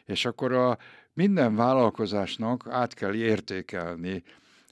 És 0.05 0.25
akkor 0.25 0.51
a 0.51 0.77
minden 1.13 1.55
vállalkozásnak 1.55 2.67
át 2.69 2.93
kell 2.93 3.13
értékelni 3.13 4.23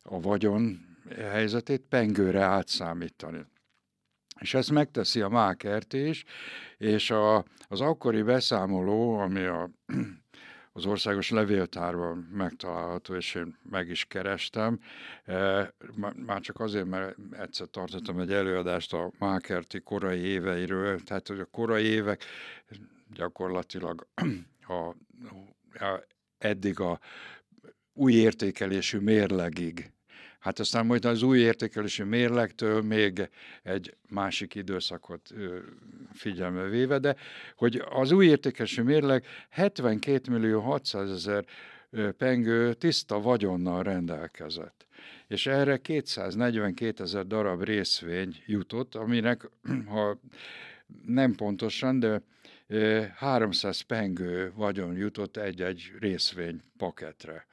a 0.04 0.20
vagyon 0.20 0.86
helyzetét, 1.18 1.82
pengőre 1.90 2.42
átszámítani. 2.42 3.46
És 4.40 4.54
ezt 4.54 4.72
megteszi 4.72 5.22
a 5.22 5.30
Mákert 5.30 5.94
is, 5.94 6.24
és 6.78 7.12
a, 7.12 7.46
az 7.68 7.82
akkori 7.82 8.22
beszámoló, 8.22 9.18
ami 9.18 9.44
a 9.44 9.70
az 10.74 10.86
országos 10.86 11.30
levéltárban 11.30 12.18
megtalálható, 12.18 13.16
és 13.16 13.36
én 13.36 13.58
meg 13.70 13.90
is 13.90 14.06
kerestem. 14.06 14.80
E, 15.26 15.74
már 16.26 16.42
csak 16.42 16.60
azért, 16.60 16.86
mert 16.86 17.16
egyszer 17.32 17.68
tartottam 17.68 18.20
egy 18.20 18.32
előadást 18.32 18.94
a 18.94 19.12
Mákerti 19.20 19.80
korai 19.80 20.20
éveiről, 20.20 21.04
tehát 21.04 21.28
hogy 21.28 21.40
a 21.40 21.46
korai 21.46 21.86
évek 21.86 22.24
gyakorlatilag 23.14 24.08
a, 24.68 24.74
a, 25.84 26.06
eddig 26.38 26.80
a 26.80 27.00
új 27.94 28.14
értékelésű 28.14 28.98
mérlegig 28.98 29.92
Hát 30.44 30.60
aztán 30.60 30.86
majd 30.86 31.06
az 31.06 31.22
új 31.22 31.40
értékelési 31.40 32.04
mérlektől 32.04 32.82
még 32.82 33.30
egy 33.64 33.96
másik 34.10 34.56
időszakot 34.56 35.34
figyelme 36.14 36.64
véve, 36.64 37.00
de 37.00 37.16
hogy 37.56 37.84
az 37.90 38.12
új 38.12 38.26
értékelési 38.26 38.82
mérleg 38.82 39.26
72 39.50 40.32
millió 40.32 40.60
600 40.60 41.12
ezer 41.12 41.46
pengő 42.18 42.74
tiszta 42.74 43.22
vagyonnal 43.22 43.84
rendelkezett. 43.84 44.86
És 45.28 45.48
erre 45.48 45.78
242 45.78 47.04
ezer 47.04 47.28
darab 47.28 47.64
részvény 47.64 48.44
jutott, 48.46 48.96
aminek, 48.96 49.50
ha 49.94 50.20
nem 51.06 51.36
pontosan, 51.36 52.00
de 52.00 52.22
300 53.16 53.82
pengő 53.82 54.52
vagyon 54.56 54.96
jutott 54.96 55.38
egy-egy 55.38 55.92
részvény 56.00 56.62
paketre. 56.78 57.46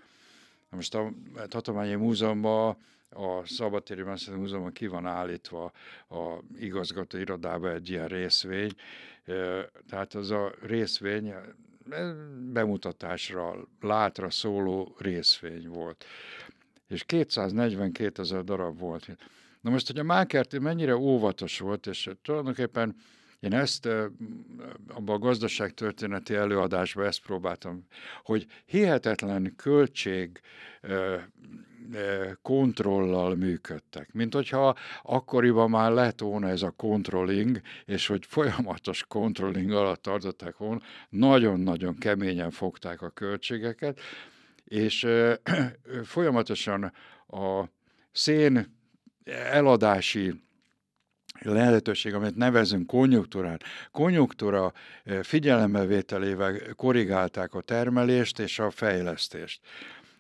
Most 0.71 0.95
a 0.95 1.12
Tatományi 1.49 1.95
Múzeumban 1.95 2.77
a 3.09 3.47
Szabadtéri 3.47 4.03
Művészeti 4.03 4.39
Múzeumban 4.39 4.73
ki 4.73 4.87
van 4.87 5.07
állítva 5.07 5.73
a 6.09 6.39
igazgató 6.59 7.19
irodába 7.19 7.73
egy 7.73 7.91
ilyen 7.91 8.09
részvény, 8.09 8.73
tehát 9.89 10.15
az 10.15 10.31
a 10.31 10.53
részvény 10.62 11.35
bemutatásra, 12.53 13.57
látra 13.81 14.31
szóló 14.31 14.95
részvény 14.99 15.69
volt. 15.69 16.05
És 16.89 17.05
242 17.05 18.23
ezer 18.23 18.45
darab 18.45 18.79
volt. 18.79 19.17
Na 19.61 19.71
most, 19.71 19.87
hogy 19.87 19.99
a 19.99 20.03
Mákerti 20.03 20.59
mennyire 20.59 20.97
óvatos 20.97 21.59
volt, 21.59 21.87
és 21.87 22.11
tulajdonképpen 22.23 22.97
én 23.41 23.53
ezt 23.53 23.87
abban 24.89 25.15
a 25.15 25.19
gazdaságtörténeti 25.19 26.35
előadásban 26.35 27.07
ezt 27.07 27.23
próbáltam, 27.23 27.87
hogy 28.23 28.47
hihetetlen 28.65 29.55
költség 29.57 30.41
kontrollal 32.43 33.35
működtek. 33.35 34.13
Mint 34.13 34.35
hogyha 34.35 34.77
akkoriban 35.03 35.71
már 35.71 35.93
lett 35.93 36.21
volna 36.21 36.49
ez 36.49 36.63
a 36.63 36.71
controlling, 36.71 37.61
és 37.85 38.07
hogy 38.07 38.27
folyamatos 38.27 39.05
controlling 39.09 39.71
alatt 39.71 40.03
tartották 40.03 40.57
volna, 40.57 40.81
nagyon-nagyon 41.09 41.99
keményen 41.99 42.51
fogták 42.51 43.03
a 43.03 43.11
költségeket, 43.11 44.01
és 44.65 45.07
folyamatosan 46.05 46.93
a 47.27 47.65
szén 48.13 48.79
eladási 49.51 50.43
lehetőség, 51.43 52.15
amit 52.15 52.37
nevezünk 52.37 52.87
konjunktúrán, 52.87 53.61
konjunktúra 53.91 54.73
figyelembevételével 55.23 56.61
korrigálták 56.77 57.55
a 57.55 57.61
termelést 57.61 58.39
és 58.39 58.59
a 58.59 58.71
fejlesztést. 58.71 59.61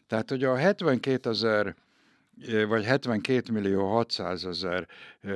Tehát, 0.06 0.28
hogy 0.28 0.44
a 0.44 0.56
72 0.56 1.30
ezer 1.30 1.74
vagy 2.68 2.84
72 2.84 3.52
millió 3.52 3.88
600 3.88 4.44
ezer 4.44 4.86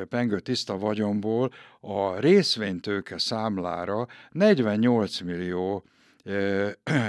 pengő 0.09 0.41
tiszta 0.41 0.79
vagyomból 0.79 1.53
a 1.81 2.19
részvénytőke 2.19 3.19
számlára 3.19 4.07
48 4.31 5.21
millió 5.21 5.85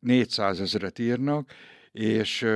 400 0.00 0.60
ezeret 0.60 0.98
írnak, 0.98 1.52
és 1.92 2.46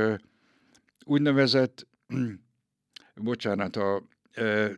úgynevezett, 1.05 1.87
bocsánat, 3.15 3.77
a 3.77 4.03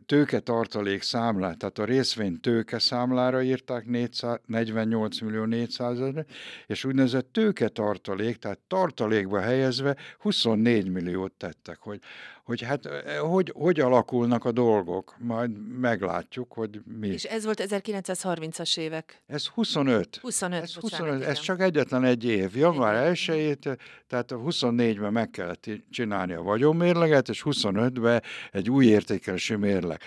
tőke 0.05 0.39
tartalék 0.39 1.01
számlát, 1.01 1.57
tehát 1.57 1.79
a 1.79 1.85
részvény 1.85 2.39
tőke 2.39 2.79
számlára 2.79 3.41
írták 3.41 3.85
400, 3.85 4.39
48 4.45 5.19
millió 5.19 5.45
400 5.45 5.99
ezer, 5.99 6.25
és 6.67 6.83
úgynevezett 6.83 7.31
tőke 7.31 7.67
tartalék, 7.67 8.37
tehát 8.37 8.59
tartalékba 8.67 9.39
helyezve 9.39 9.95
24 10.19 10.89
milliót 10.89 11.31
tettek, 11.31 11.77
hogy, 11.79 11.99
hogy 12.47 12.61
hát 12.61 12.87
hogy, 13.19 13.53
hogy 13.55 13.79
alakulnak 13.79 14.45
a 14.45 14.51
dolgok, 14.51 15.15
majd 15.19 15.79
meglátjuk, 15.79 16.53
hogy 16.53 16.81
mi. 16.99 17.07
És 17.07 17.23
ez 17.23 17.43
volt 17.43 17.63
1930-as 17.67 18.77
évek? 18.77 19.21
Ez 19.25 19.47
25. 19.47 20.17
25, 20.21 20.61
ez, 20.61 20.75
bocsánat, 20.75 21.07
25, 21.07 21.29
ez 21.29 21.39
csak 21.39 21.59
egyetlen 21.61 22.03
egy 22.03 22.23
év. 22.23 22.55
Január 22.55 23.11
1-ét, 23.13 23.77
tehát 24.07 24.31
24-ben 24.35 25.11
meg 25.11 25.29
kellett 25.29 25.69
csinálni 25.89 26.33
a 26.33 26.41
vagyonmérleget, 26.41 27.29
és 27.29 27.41
25-ben 27.45 28.23
egy 28.51 28.69
új 28.69 28.85
értékelési 28.85 29.55
mérleg. 29.55 30.01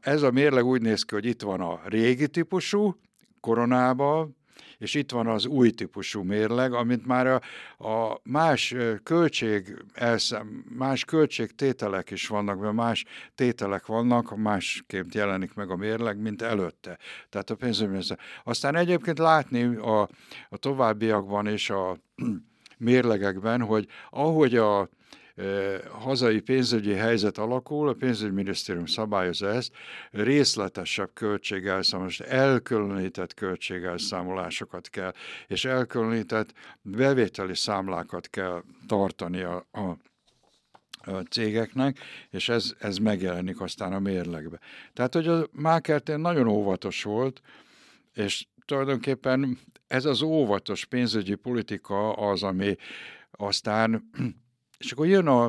Ez 0.00 0.22
a 0.22 0.30
mérleg 0.30 0.64
úgy 0.64 0.82
néz 0.82 1.02
ki, 1.02 1.14
hogy 1.14 1.24
itt 1.24 1.42
van 1.42 1.60
a 1.60 1.80
régi 1.84 2.28
típusú, 2.28 2.96
koronában, 3.40 4.36
és 4.78 4.94
itt 4.94 5.10
van 5.10 5.26
az 5.26 5.46
új 5.46 5.70
típusú 5.70 6.22
mérleg, 6.22 6.72
amit 6.72 7.06
már 7.06 7.26
a, 7.26 7.40
a 7.88 8.20
más 8.22 8.74
költség 9.02 9.84
elszem, 9.94 10.64
más 10.76 11.04
költségtételek 11.04 12.10
is 12.10 12.26
vannak, 12.26 12.60
mert 12.60 12.74
más 12.74 13.04
tételek 13.34 13.86
vannak, 13.86 14.36
másként 14.36 15.14
jelenik 15.14 15.54
meg 15.54 15.70
a 15.70 15.76
mérleg, 15.76 16.18
mint 16.18 16.42
előtte. 16.42 16.98
Tehát 17.28 17.50
a 17.50 17.54
pénzügyminiszter. 17.54 18.18
Aztán 18.44 18.76
egyébként 18.76 19.18
látni 19.18 19.62
a, 19.76 20.00
a 20.48 20.56
továbbiakban 20.56 21.46
és 21.46 21.70
a 21.70 21.96
mérlegekben, 22.78 23.60
hogy 23.60 23.86
ahogy 24.10 24.56
a 24.56 24.88
hazai 25.90 26.40
pénzügyi 26.40 26.92
helyzet 26.92 27.38
alakul, 27.38 27.88
a 27.88 27.92
pénzügyminisztérium 27.92 28.86
szabályozza 28.86 29.48
ezt, 29.48 29.72
részletesebb 30.10 31.10
költségelszámolást, 31.14 32.20
elkülönített 32.20 33.34
költségelszámolásokat 33.34 34.88
kell, 34.88 35.12
és 35.46 35.64
elkülönített 35.64 36.52
bevételi 36.82 37.54
számlákat 37.54 38.28
kell 38.28 38.62
tartani 38.86 39.42
a, 39.42 39.66
a 39.72 39.98
cégeknek, 41.30 41.98
és 42.30 42.48
ez, 42.48 42.74
ez 42.78 42.96
megjelenik 42.96 43.60
aztán 43.60 43.92
a 43.92 43.98
mérlegbe. 43.98 44.58
Tehát, 44.92 45.14
hogy 45.14 45.28
a 45.28 45.46
Mákertén 45.52 46.18
nagyon 46.18 46.48
óvatos 46.48 47.02
volt, 47.02 47.40
és 48.12 48.46
tulajdonképpen 48.64 49.58
ez 49.86 50.04
az 50.04 50.22
óvatos 50.22 50.84
pénzügyi 50.84 51.34
politika 51.34 52.12
az, 52.12 52.42
ami 52.42 52.76
aztán 53.30 54.10
és 54.78 54.92
akkor 54.92 55.06
jön 55.06 55.26
a, 55.26 55.44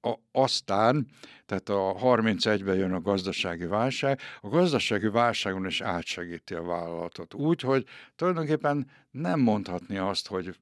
a 0.00 0.18
aztán, 0.32 1.06
tehát 1.46 1.68
a 1.68 1.94
31-ben 1.94 2.76
jön 2.76 2.92
a 2.92 3.00
gazdasági 3.00 3.64
válság, 3.64 4.20
a 4.40 4.48
gazdasági 4.48 5.08
válságon 5.08 5.66
is 5.66 5.80
átsegíti 5.80 6.54
a 6.54 6.62
vállalatot. 6.62 7.34
Úgy, 7.34 7.60
hogy 7.60 7.84
tulajdonképpen 8.16 8.90
nem 9.10 9.40
mondhatni 9.40 9.96
azt, 9.96 10.26
hogy 10.26 10.56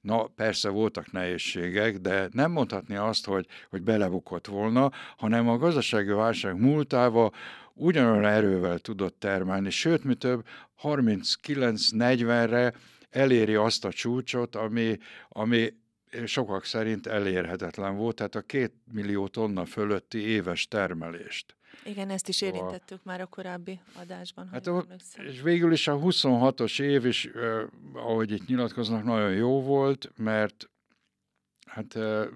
na 0.00 0.26
persze 0.26 0.68
voltak 0.68 1.12
nehézségek, 1.12 1.98
de 1.98 2.28
nem 2.32 2.50
mondhatni 2.50 2.96
azt, 2.96 3.26
hogy, 3.26 3.46
hogy 3.70 3.82
belebukott 3.82 4.46
volna, 4.46 4.90
hanem 5.16 5.48
a 5.48 5.56
gazdasági 5.56 6.10
válság 6.10 6.60
múltával 6.60 7.32
ugyanolyan 7.74 8.24
erővel 8.24 8.78
tudott 8.78 9.20
termelni, 9.20 9.70
sőt, 9.70 10.04
mi 10.04 10.14
több, 10.14 10.46
39-40-re 10.82 12.72
eléri 13.10 13.54
azt 13.54 13.84
a 13.84 13.92
csúcsot, 13.92 14.56
ami, 14.56 14.98
ami 15.28 15.72
sokak 16.24 16.64
szerint 16.64 17.06
elérhetetlen 17.06 17.96
volt, 17.96 18.16
tehát 18.16 18.34
a 18.34 18.40
két 18.40 18.72
millió 18.92 19.28
tonna 19.28 19.64
fölötti 19.64 20.18
éves 20.18 20.68
termelést. 20.68 21.56
Igen, 21.84 22.10
ezt 22.10 22.28
is 22.28 22.42
érintettük 22.42 22.98
a, 22.98 23.02
már 23.04 23.20
a 23.20 23.26
korábbi 23.26 23.80
adásban. 24.00 24.48
Hát 24.48 24.66
a, 24.66 24.86
és 25.26 25.40
végül 25.40 25.72
is 25.72 25.88
a 25.88 25.98
26-os 25.98 26.80
év 26.80 27.06
is, 27.06 27.24
eh, 27.24 27.62
ahogy 27.92 28.30
itt 28.30 28.46
nyilatkoznak, 28.46 29.04
nagyon 29.04 29.32
jó 29.32 29.62
volt, 29.62 30.10
mert 30.16 30.70
hát 31.66 31.96
eh, 31.96 32.26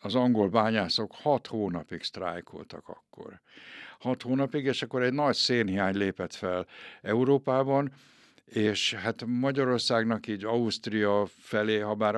az 0.00 0.14
angol 0.14 0.48
bányászok 0.48 1.12
hat 1.14 1.46
hónapig 1.46 2.02
sztrájkoltak 2.02 2.88
akkor. 2.88 3.40
Hat 3.98 4.22
hónapig, 4.22 4.64
és 4.64 4.82
akkor 4.82 5.02
egy 5.02 5.12
nagy 5.12 5.34
szénhiány 5.34 5.96
lépett 5.96 6.34
fel 6.34 6.66
Európában, 7.02 7.92
és 8.52 8.94
hát 8.94 9.24
Magyarországnak 9.26 10.26
így 10.26 10.44
Ausztria 10.44 11.26
felé, 11.38 11.78
ha 11.78 11.94
bár 11.94 12.14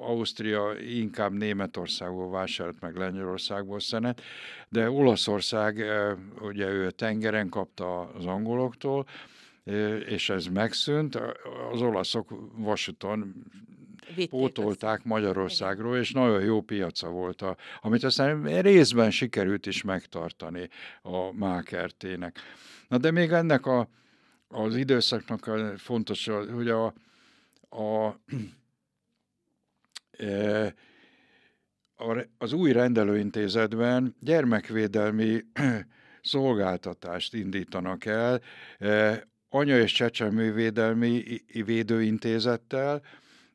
Ausztria 0.00 0.72
inkább 0.88 1.32
Németországból 1.32 2.30
vásárolt 2.30 2.80
meg 2.80 2.96
Lengyelországból 2.96 3.80
szenet, 3.80 4.22
de 4.68 4.90
Olaszország, 4.90 5.84
ugye 6.40 6.68
ő 6.68 6.90
tengeren 6.90 7.48
kapta 7.48 8.00
az 8.00 8.26
angoloktól, 8.26 9.06
és 10.08 10.30
ez 10.30 10.46
megszűnt, 10.46 11.20
az 11.72 11.80
olaszok 11.82 12.28
vasúton 12.56 13.34
Vitték 14.06 14.28
pótolták 14.28 14.96
azt. 14.96 15.04
Magyarországról, 15.04 15.96
és 15.96 16.12
nagyon 16.12 16.42
jó 16.42 16.60
piaca 16.60 17.08
volt, 17.08 17.42
a, 17.42 17.56
amit 17.80 18.04
aztán 18.04 18.62
részben 18.62 19.10
sikerült 19.10 19.66
is 19.66 19.82
megtartani 19.82 20.68
a 21.02 21.32
mákertének. 21.32 22.38
Na 22.88 22.98
de 22.98 23.10
még 23.10 23.30
ennek 23.30 23.66
a 23.66 23.88
az 24.56 24.76
időszaknak 24.76 25.44
fontos, 25.76 26.26
hogy 26.26 26.68
a, 26.68 26.86
a, 27.68 28.14
e, 30.24 30.74
az 32.38 32.52
új 32.52 32.72
rendelőintézetben 32.72 34.16
gyermekvédelmi 34.20 35.40
szolgáltatást 36.22 37.34
indítanak 37.34 38.04
el, 38.04 38.40
e, 38.78 39.26
anya- 39.48 39.82
és 39.82 39.92
csecsemővédelmi 39.92 41.42
védőintézettel, 41.64 43.02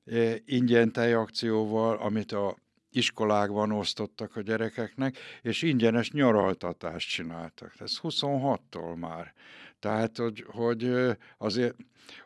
e, 0.06 0.36
ingyen 0.46 0.92
tejakcióval, 0.92 1.98
amit 1.98 2.32
a 2.32 2.58
iskolákban 2.90 3.72
osztottak 3.72 4.36
a 4.36 4.42
gyerekeknek, 4.42 5.18
és 5.42 5.62
ingyenes 5.62 6.12
nyaraltatást 6.12 7.10
csináltak. 7.10 7.74
Ez 7.80 8.00
26-tól 8.02 8.96
már. 8.96 9.34
Tehát, 9.82 10.17
hogy, 10.17 10.46
hogy 10.48 10.91
azért 11.38 11.76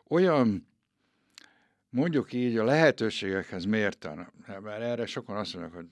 olyan, 0.08 0.68
mondjuk 1.90 2.32
így 2.32 2.56
a 2.56 2.64
lehetőségekhez 2.64 3.64
mérten, 3.64 4.32
mert 4.46 4.82
erre 4.82 5.06
sokan 5.06 5.36
azt 5.36 5.54
mondják, 5.54 5.74
hogy 5.74 5.86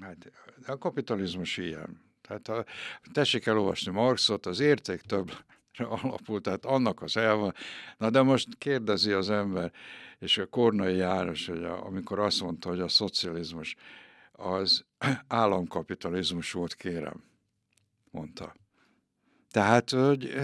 hát 0.00 0.32
a 0.66 0.78
kapitalizmus 0.78 1.56
ilyen. 1.56 2.04
Tehát 2.20 2.48
a, 2.48 2.64
tessék 3.12 3.46
elolvasni 3.46 3.92
Marxot, 3.92 4.46
az 4.46 4.60
érték 4.60 5.00
több 5.00 5.32
alapul, 6.02 6.40
tehát 6.40 6.64
annak 6.64 7.02
az 7.02 7.16
elva. 7.16 7.52
Na 7.96 8.10
de 8.10 8.22
most 8.22 8.48
kérdezi 8.58 9.12
az 9.12 9.30
ember, 9.30 9.72
és 10.18 10.38
a 10.38 10.46
Kornai 10.46 10.96
János, 10.96 11.46
hogy 11.46 11.64
a, 11.64 11.84
amikor 11.84 12.18
azt 12.18 12.42
mondta, 12.42 12.68
hogy 12.68 12.80
a 12.80 12.88
szocializmus 12.88 13.76
az 14.32 14.84
államkapitalizmus 15.28 16.52
volt, 16.52 16.74
kérem, 16.74 17.24
mondta. 18.10 18.54
Tehát, 19.56 19.90
hogy 19.90 20.34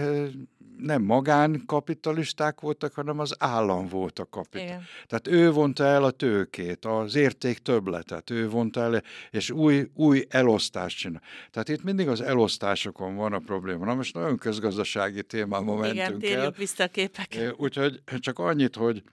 nem 0.77 1.01
magánkapitalisták 1.01 2.59
voltak, 2.59 2.93
hanem 2.93 3.19
az 3.19 3.35
állam 3.39 3.87
volt 3.87 4.19
a 4.19 4.25
kapital. 4.25 4.81
Tehát 5.07 5.27
ő 5.27 5.51
vonta 5.51 5.83
el 5.83 6.03
a 6.03 6.11
tőkét, 6.11 6.85
az 6.85 7.15
érték 7.15 7.57
többletet, 7.57 8.29
ő 8.29 8.49
vonta 8.49 8.81
el, 8.81 9.03
és 9.31 9.51
új, 9.51 9.89
új 9.93 10.25
elosztást 10.29 10.97
csinál. 10.97 11.21
Tehát 11.51 11.69
itt 11.69 11.83
mindig 11.83 12.07
az 12.07 12.21
elosztásokon 12.21 13.15
van 13.15 13.33
a 13.33 13.39
probléma. 13.39 13.85
Na 13.85 13.93
most 13.93 14.13
nagyon 14.13 14.37
közgazdasági 14.37 15.23
témába 15.23 15.75
mentünk 15.75 16.23
Igen, 16.23 16.39
el. 16.39 16.51
vissza 16.51 16.83
a 16.83 16.87
képek. 16.87 17.53
Úgyhogy 17.57 18.01
csak 18.19 18.39
annyit, 18.39 18.75
hogy 18.75 19.03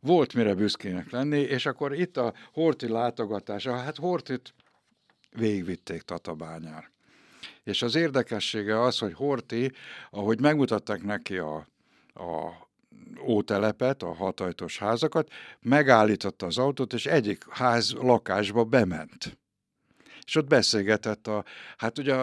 volt 0.00 0.34
mire 0.34 0.54
büszkének 0.54 1.10
lenni, 1.10 1.38
és 1.40 1.66
akkor 1.66 1.94
itt 1.94 2.16
a 2.16 2.34
Horti 2.52 2.88
látogatása, 2.88 3.76
hát 3.76 3.96
Hortit 3.96 4.54
végigvitték 5.30 6.02
Tatabányára. 6.02 6.92
És 7.64 7.82
az 7.82 7.94
érdekessége 7.94 8.80
az, 8.80 8.98
hogy 8.98 9.14
Horti, 9.14 9.72
ahogy 10.10 10.40
megmutatták 10.40 11.02
neki 11.02 11.36
a, 11.36 11.66
a 12.14 12.62
ótelepet, 13.26 14.02
a 14.02 14.14
hatajtos 14.14 14.78
házakat, 14.78 15.30
megállította 15.60 16.46
az 16.46 16.58
autót, 16.58 16.92
és 16.92 17.06
egyik 17.06 17.44
ház 17.48 17.92
lakásba 17.92 18.64
bement 18.64 19.38
és 20.26 20.36
ott 20.36 20.46
beszélgetett 20.46 21.26
a, 21.26 21.44
hát 21.76 21.98
ugye 21.98 22.14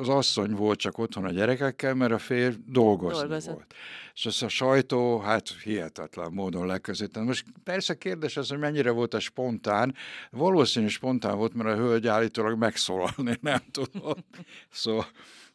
az 0.00 0.08
asszony 0.08 0.54
volt 0.54 0.78
csak 0.78 0.98
otthon 0.98 1.24
a 1.24 1.30
gyerekekkel, 1.30 1.94
mert 1.94 2.12
a 2.12 2.18
férj 2.18 2.54
dolgozni 2.66 3.18
Dolgozott. 3.18 3.54
volt. 3.54 3.74
És 4.14 4.26
az 4.26 4.42
a 4.42 4.48
sajtó, 4.48 5.18
hát 5.18 5.48
hihetetlen 5.62 6.32
módon 6.32 6.66
leközített. 6.66 7.24
Most 7.24 7.44
persze 7.64 7.94
kérdés 7.94 8.36
az, 8.36 8.48
hogy 8.48 8.58
mennyire 8.58 8.90
volt 8.90 9.14
a 9.14 9.20
spontán. 9.20 9.94
Valószínű 10.30 10.86
spontán 10.86 11.36
volt, 11.36 11.54
mert 11.54 11.68
a 11.68 11.76
hölgy 11.76 12.06
állítólag 12.06 12.58
megszólalni 12.58 13.36
nem 13.40 13.60
tudott. 13.70 14.26
Szóval, 14.70 15.06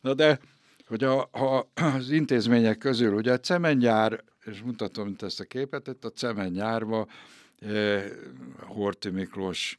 na 0.01 0.13
de, 0.13 0.39
hogy 0.87 1.03
a, 1.03 1.21
a, 1.21 1.67
az 1.73 2.09
intézmények 2.09 2.77
közül, 2.77 3.13
ugye 3.13 3.31
a 3.31 3.39
cemengyár, 3.39 4.23
és 4.45 4.61
mutatom 4.61 5.07
itt 5.07 5.21
ezt 5.21 5.39
a 5.39 5.43
képet, 5.43 5.87
itt 5.87 6.05
a 6.05 6.09
cemengyárba 6.09 7.07
eh, 7.59 8.03
Horti 8.59 9.09
Miklós 9.09 9.77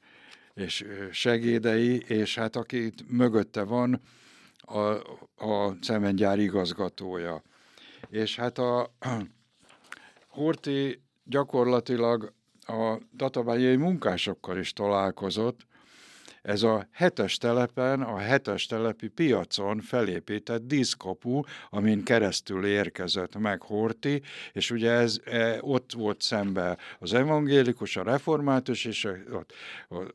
és 0.54 0.84
segédei, 1.10 2.02
és 2.06 2.34
hát 2.34 2.56
aki 2.56 2.84
itt 2.84 3.10
mögötte 3.10 3.62
van, 3.62 4.00
a, 4.66 4.78
a 5.46 5.76
cementgyár 5.80 6.38
igazgatója. 6.38 7.42
És 8.08 8.36
hát 8.36 8.58
a 8.58 8.94
Horti 10.28 11.02
gyakorlatilag 11.24 12.32
a 12.66 12.98
databányai 13.12 13.76
munkásokkal 13.76 14.58
is 14.58 14.72
találkozott, 14.72 15.66
ez 16.44 16.62
a 16.62 16.88
hetes 16.90 17.36
telepen, 17.36 18.02
a 18.02 18.18
hetes 18.18 18.66
telepi 18.66 19.08
piacon 19.08 19.80
felépített 19.80 20.66
díszkapu, 20.66 21.40
amin 21.70 22.02
keresztül 22.02 22.66
érkezett 22.66 23.38
meg 23.38 23.62
Horti, 23.62 24.22
és 24.52 24.70
ugye 24.70 24.90
ez 24.90 25.20
e, 25.24 25.58
ott 25.60 25.92
volt 25.92 26.20
szembe 26.20 26.78
az 26.98 27.12
evangélikus, 27.12 27.96
a 27.96 28.02
református, 28.02 28.84
és 28.84 29.08
ott, 29.32 29.52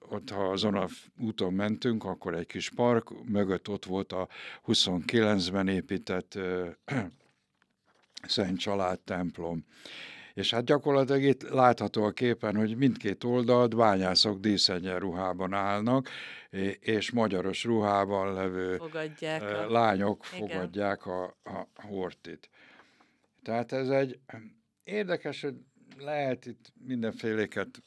ott, 0.10 0.30
ha 0.30 0.44
azon 0.44 0.76
a 0.76 0.88
úton 1.20 1.54
mentünk, 1.54 2.04
akkor 2.04 2.34
egy 2.34 2.48
kis 2.48 2.70
park, 2.70 3.26
mögött 3.26 3.68
ott 3.68 3.86
volt 3.86 4.12
a 4.12 4.28
29-ben 4.68 5.68
épített 5.68 6.40
Szent 8.28 8.60
Család 8.60 9.00
templom. 9.00 9.66
És 10.40 10.54
hát 10.54 10.66
gyakorlatilag 10.66 11.24
itt 11.24 11.50
látható 11.50 12.04
a 12.04 12.12
képen, 12.12 12.56
hogy 12.56 12.78
mindkét 12.78 13.24
oldalt 13.24 13.76
bányászok 13.76 14.40
díszenyen 14.40 15.00
ruhában 15.00 15.54
állnak, 15.54 16.10
és 16.80 17.12
magyaros 17.12 17.64
ruhában 17.64 18.34
levő 18.34 18.78
fogadják 18.78 19.42
a... 19.42 19.72
lányok 19.72 20.26
Igen. 20.36 20.48
fogadják 20.48 21.06
a, 21.06 21.24
a 21.44 21.68
hortit. 21.76 22.50
Tehát 23.44 23.72
ez 23.72 23.90
egy 23.90 24.20
érdekes, 24.84 25.42
hogy 25.42 25.56
lehet 25.98 26.46
itt 26.46 26.74
mindenféléket 26.86 27.82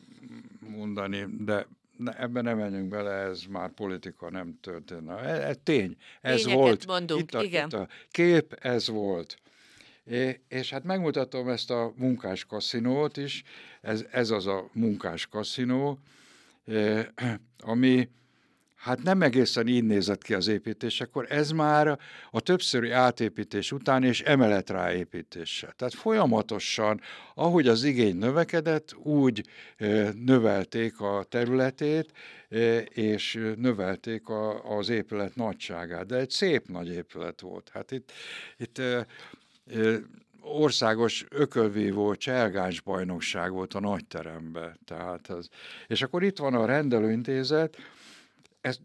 mondani, 0.61 1.27
de 1.45 1.67
ebben 2.05 2.45
nem 2.45 2.59
menjünk 2.59 2.89
bele, 2.89 3.13
ez 3.13 3.43
már 3.43 3.71
politika 3.71 4.31
nem 4.31 4.59
történt. 4.61 5.11
Ez, 5.11 5.39
ez 5.39 5.57
tény, 5.63 5.97
ez 6.21 6.41
Tényeket 6.41 6.59
volt. 6.59 6.87
Mondunk, 6.87 7.21
itt, 7.21 7.35
a, 7.35 7.43
igen. 7.43 7.67
itt 7.67 7.73
a 7.73 7.89
kép, 8.11 8.53
ez 8.61 8.89
volt. 8.89 9.42
És 10.49 10.71
hát 10.71 10.85
megmutatom 10.85 11.49
ezt 11.49 11.71
a 11.71 11.93
munkás 11.97 12.45
kaszinót 12.45 13.17
is, 13.17 13.43
ez, 13.81 14.05
ez 14.11 14.31
az 14.31 14.47
a 14.47 14.69
munkás 14.73 15.27
kaszinó, 15.27 15.99
ami 17.59 18.09
hát 18.83 19.03
nem 19.03 19.23
egészen 19.23 19.67
így 19.67 19.85
nézett 19.85 20.23
ki 20.23 20.35
az 20.35 20.49
építésekor, 20.49 21.27
ez 21.29 21.51
már 21.51 21.99
a 22.31 22.41
többszöri 22.41 22.91
átépítés 22.91 23.73
után 23.73 24.05
és 24.05 24.21
emelet 24.21 24.71
ráépítése. 24.71 25.75
Tehát 25.77 25.95
folyamatosan, 25.95 27.01
ahogy 27.35 27.69
az 27.69 27.85
igény 27.85 28.17
növekedett, 28.17 28.95
úgy 28.95 29.45
növelték 30.25 31.01
a 31.01 31.25
területét, 31.29 32.13
és 32.89 33.53
növelték 33.57 34.29
a, 34.29 34.77
az 34.77 34.89
épület 34.89 35.35
nagyságát. 35.35 36.07
De 36.07 36.17
egy 36.17 36.31
szép 36.31 36.69
nagy 36.69 36.89
épület 36.89 37.41
volt. 37.41 37.71
Hát 37.73 37.91
itt, 37.91 38.13
itt 38.57 38.81
országos 40.41 41.25
ökölvívó 41.29 42.15
cselgáns 42.15 42.81
bajnokság 42.81 43.53
volt 43.53 43.75
a 43.75 43.81
nagyteremben. 43.81 44.79
Tehát 44.85 45.31
ez. 45.31 45.49
És 45.87 46.03
akkor 46.03 46.23
itt 46.23 46.39
van 46.39 46.55
a 46.55 46.65
rendelőintézet, 46.65 47.77
ezt, 48.61 48.81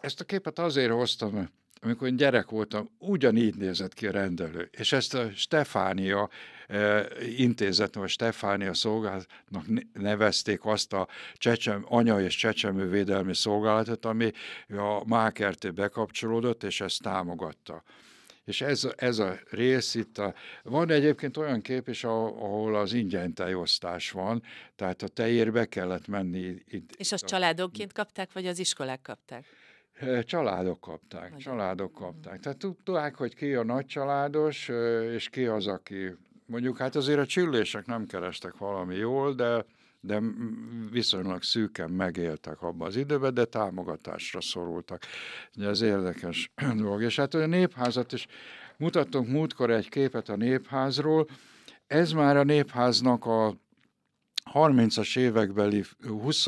ezt 0.00 0.20
a 0.20 0.24
képet 0.24 0.58
azért 0.58 0.92
hoztam, 0.92 1.48
amikor 1.80 2.08
én 2.08 2.16
gyerek 2.16 2.50
voltam, 2.50 2.90
ugyanígy 2.98 3.56
nézett 3.56 3.94
ki 3.94 4.06
a 4.06 4.10
rendelő. 4.10 4.68
És 4.72 4.92
ezt 4.92 5.14
a 5.14 5.30
Stefánia 5.34 6.30
e, 6.66 7.06
intézet, 7.36 7.94
vagy 7.94 8.08
Stefánia 8.08 8.74
szolgálatnak 8.74 9.64
nevezték 9.92 10.64
azt 10.64 10.92
a 10.92 11.08
csecsem, 11.34 11.84
anya 11.88 12.20
és 12.20 12.36
csecsemő 12.36 12.88
védelmi 12.88 13.34
szolgálatot, 13.34 14.04
ami 14.04 14.32
a 14.68 15.06
Mákerté 15.06 15.70
bekapcsolódott, 15.70 16.62
és 16.62 16.80
ezt 16.80 17.02
támogatta. 17.02 17.82
És 18.46 18.60
ez, 18.60 18.88
ez 18.96 19.18
a 19.18 19.38
rész 19.50 19.94
itt, 19.94 20.18
a, 20.18 20.34
van 20.62 20.90
egyébként 20.90 21.36
olyan 21.36 21.60
kép 21.60 21.88
is, 21.88 22.04
ahol 22.04 22.76
az 22.76 22.92
ingyen 22.92 23.34
tejosztás 23.34 24.10
van, 24.10 24.42
tehát 24.76 25.02
a 25.02 25.08
tejérbe 25.08 25.64
kellett 25.64 26.06
menni. 26.06 26.62
Itt, 26.68 26.92
és 26.96 27.12
azt 27.12 27.24
családokként 27.24 27.92
kapták, 27.92 28.32
vagy 28.32 28.46
az 28.46 28.58
iskolák 28.58 29.02
kapták? 29.02 29.44
Családok 30.22 30.80
kapták, 30.80 31.22
Nagyon. 31.22 31.38
családok 31.38 31.92
kapták. 31.92 32.40
Tehát 32.40 32.58
tudták, 32.58 33.14
hogy 33.14 33.34
ki 33.34 33.54
a 33.54 33.64
nagycsaládos, 33.64 34.68
és 35.14 35.28
ki 35.28 35.46
az, 35.46 35.66
aki 35.66 36.16
mondjuk 36.46 36.78
hát 36.78 36.96
azért 36.96 37.18
a 37.18 37.26
csillések 37.26 37.86
nem 37.86 38.06
kerestek 38.06 38.56
valami 38.56 38.94
jól, 38.94 39.34
de 39.34 39.64
de 40.06 40.20
viszonylag 40.90 41.42
szűken 41.42 41.90
megéltek 41.90 42.62
abban 42.62 42.86
az 42.86 42.96
időben, 42.96 43.34
de 43.34 43.44
támogatásra 43.44 44.40
szorultak. 44.40 45.02
Ugye 45.56 45.68
ez 45.68 45.80
érdekes 45.80 46.52
dolog. 46.76 47.02
És 47.02 47.16
hát 47.16 47.34
a 47.34 47.46
népházat 47.46 48.12
is 48.12 48.26
mutattunk 48.76 49.28
múltkor 49.28 49.70
egy 49.70 49.88
képet 49.88 50.28
a 50.28 50.36
népházról, 50.36 51.26
ez 51.86 52.12
már 52.12 52.36
a 52.36 52.42
népháznak 52.42 53.26
a 53.26 53.54
30-as 54.52 55.18
évekbeli 55.18 55.84
20 56.08 56.44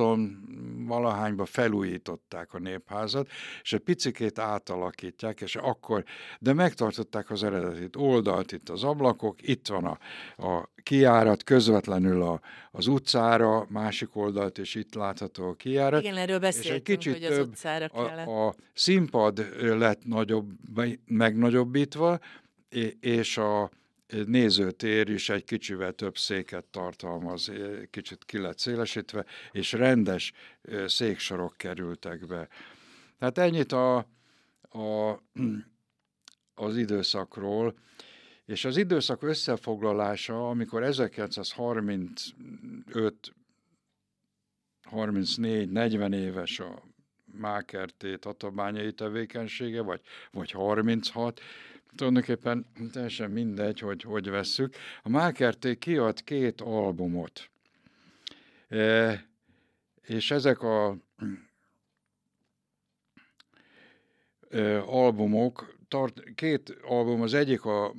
valahányba 0.87 1.45
felújították 1.45 2.55
a 2.55 2.59
népházat, 2.59 3.29
és 3.63 3.73
egy 3.73 3.81
picikét 3.81 4.39
átalakítják, 4.39 5.41
és 5.41 5.57
akkor, 5.57 6.05
de 6.39 6.53
megtartották 6.53 7.31
az 7.31 7.43
eredetit 7.43 7.97
oldalt, 7.97 8.53
itt 8.53 8.69
az 8.69 8.85
ablakok, 8.85 9.49
itt 9.49 9.67
van 9.67 9.85
a, 9.85 9.99
a 10.47 10.71
kiárat 10.83 11.43
közvetlenül 11.43 12.23
a, 12.23 12.41
az 12.71 12.87
utcára, 12.87 13.67
másik 13.69 14.17
oldalt, 14.17 14.59
és 14.59 14.75
itt 14.75 14.95
látható 14.95 15.49
a 15.49 15.55
kiárat. 15.55 16.03
Igen, 16.03 16.17
erről 16.17 16.39
beszéltünk, 16.39 16.89
és 16.89 16.95
egy 16.95 16.97
kicsit 16.97 17.13
hogy 17.13 17.25
az 17.25 17.39
utcára 17.39 17.89
kellett. 17.89 18.27
A, 18.27 18.47
a 18.47 18.55
színpad 18.75 19.47
lett 19.61 20.05
nagyobb, 20.05 20.51
megnagyobbítva, 21.07 22.19
és 23.01 23.39
a 23.39 23.71
nézőtér 24.27 25.09
is 25.09 25.29
egy 25.29 25.45
kicsivel 25.45 25.93
több 25.93 26.19
széket 26.19 26.65
tartalmaz, 26.65 27.53
kicsit 27.91 28.25
ki 28.25 28.39
lett 28.39 28.59
szélesítve, 28.59 29.25
és 29.53 29.73
rendes 29.73 30.33
széksorok 30.87 31.57
kerültek 31.57 32.27
be. 32.27 32.49
Tehát 33.19 33.39
ennyit 33.39 33.73
a, 33.73 33.97
a, 34.69 35.21
az 36.55 36.77
időszakról, 36.77 37.75
és 38.45 38.65
az 38.65 38.77
időszak 38.77 39.23
összefoglalása, 39.23 40.49
amikor 40.49 40.83
1935 40.83 43.35
34, 44.83 45.71
40 45.71 46.13
éves 46.13 46.61
a 46.61 46.83
Mákerté 47.33 48.17
tatabányai 48.17 48.93
tevékenysége, 48.93 49.81
vagy, 49.81 50.01
vagy 50.31 50.51
36, 50.51 51.41
tulajdonképpen 51.97 52.67
teljesen 52.93 53.31
mindegy, 53.31 53.81
hogy 53.81 54.03
hogy 54.03 54.31
vesszük. 54.31 54.75
A 55.03 55.09
Mákerté 55.09 55.77
kiad 55.77 56.25
két 56.25 56.61
albumot, 56.61 57.51
e, 58.69 59.27
és 60.03 60.31
ezek 60.31 60.63
a 60.63 60.97
albumok, 64.87 65.77
tart, 65.89 66.35
két 66.35 66.77
album, 66.83 67.23
az 67.23 67.35
egyik 67.35 67.65
a 67.65 67.95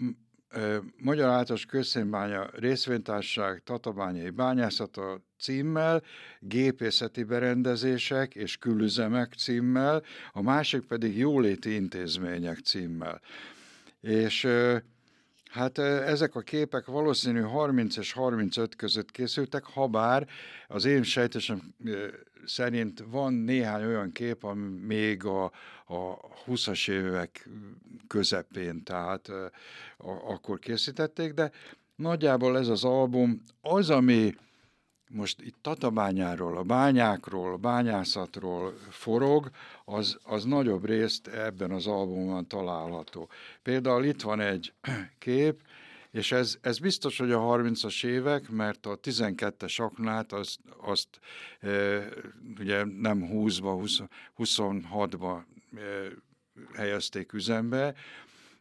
Magyar 0.98 1.30
Általános 1.30 1.66
Közszínbánya 1.66 2.50
Részvénytársaság 2.54 3.62
Tatabányai 3.64 4.30
Bányászata 4.30 5.22
címmel, 5.40 6.04
Gépészeti 6.40 7.24
Berendezések 7.24 8.36
és 8.36 8.58
Külüzemek 8.58 9.34
címmel, 9.34 10.04
a 10.32 10.42
másik 10.42 10.82
pedig 10.82 11.18
Jóléti 11.18 11.74
Intézmények 11.74 12.60
címmel. 12.60 13.22
És 14.02 14.48
Hát 15.50 15.78
ezek 15.78 16.36
a 16.36 16.40
képek 16.40 16.86
valószínű 16.86 17.42
30 17.42 17.98
és 17.98 18.12
35 18.12 18.76
között 18.76 19.12
készültek, 19.12 19.64
ha 19.64 19.88
bár 19.88 20.28
az 20.68 20.86
én 20.86 21.04
sejtésem 21.04 21.76
szerint 22.46 23.04
van 23.12 23.34
néhány 23.34 23.86
olyan 23.86 24.12
kép, 24.12 24.44
ami 24.44 24.68
még 24.86 25.26
a, 25.26 25.44
a 25.86 26.18
20-as 26.48 26.90
évek 26.90 27.50
közepén, 28.08 28.84
tehát 28.84 29.28
a, 29.98 30.12
akkor 30.32 30.60
készítették, 30.60 31.34
de 31.34 31.52
nagyjából 31.96 32.58
ez 32.58 32.68
az 32.68 32.84
album 32.84 33.44
az, 33.62 33.90
ami 33.90 34.36
most 35.12 35.42
itt 35.42 35.56
Tatabányáról, 35.62 36.58
a 36.58 36.64
bányákról, 36.64 37.54
a 37.54 37.58
bányászatról 37.58 38.74
forog, 38.90 39.50
az, 39.86 40.18
az 40.24 40.44
nagyobb 40.44 40.86
részt 40.86 41.28
ebben 41.28 41.72
az 41.72 41.88
albumban 41.88 42.48
található. 42.48 43.30
Például 43.64 44.06
itt 44.06 44.22
van 44.22 44.40
egy 44.40 44.74
kép, 45.20 45.62
és 46.12 46.32
ez, 46.32 46.58
ez 46.62 46.80
biztos, 46.80 47.18
hogy 47.18 47.32
a 47.32 47.40
30-as 47.40 48.06
évek, 48.06 48.50
mert 48.50 48.86
a 48.86 49.00
12-es 49.00 49.82
aknát 49.82 50.34
azt, 50.34 50.60
azt 50.82 51.08
e, 51.60 51.70
ugye 52.60 52.84
nem 52.84 53.30
20-ba, 53.32 54.08
26-ba 54.38 55.42
e, 55.76 55.80
helyezték 56.74 57.34
üzembe, 57.34 57.94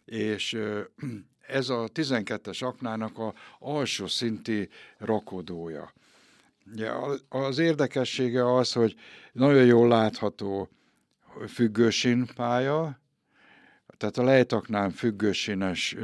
és 0.05 0.53
e, 0.53 0.89
ez 1.59 1.69
a 1.69 1.89
12-es 1.95 2.65
aknának 2.65 3.19
a 3.19 3.35
alsó 3.59 4.07
szinti 4.07 4.69
rakodója. 4.99 5.93
Ja, 6.75 7.15
az 7.29 7.59
érdekessége 7.59 8.55
az, 8.55 8.73
hogy 8.73 8.95
nagyon 9.33 9.65
jól 9.65 9.89
látható 9.89 10.69
függősín 11.49 12.27
pálya, 12.35 13.01
tehát 13.99 14.19
a 14.19 14.23
lejtaknál 14.23 14.91
függősínes 14.91 15.97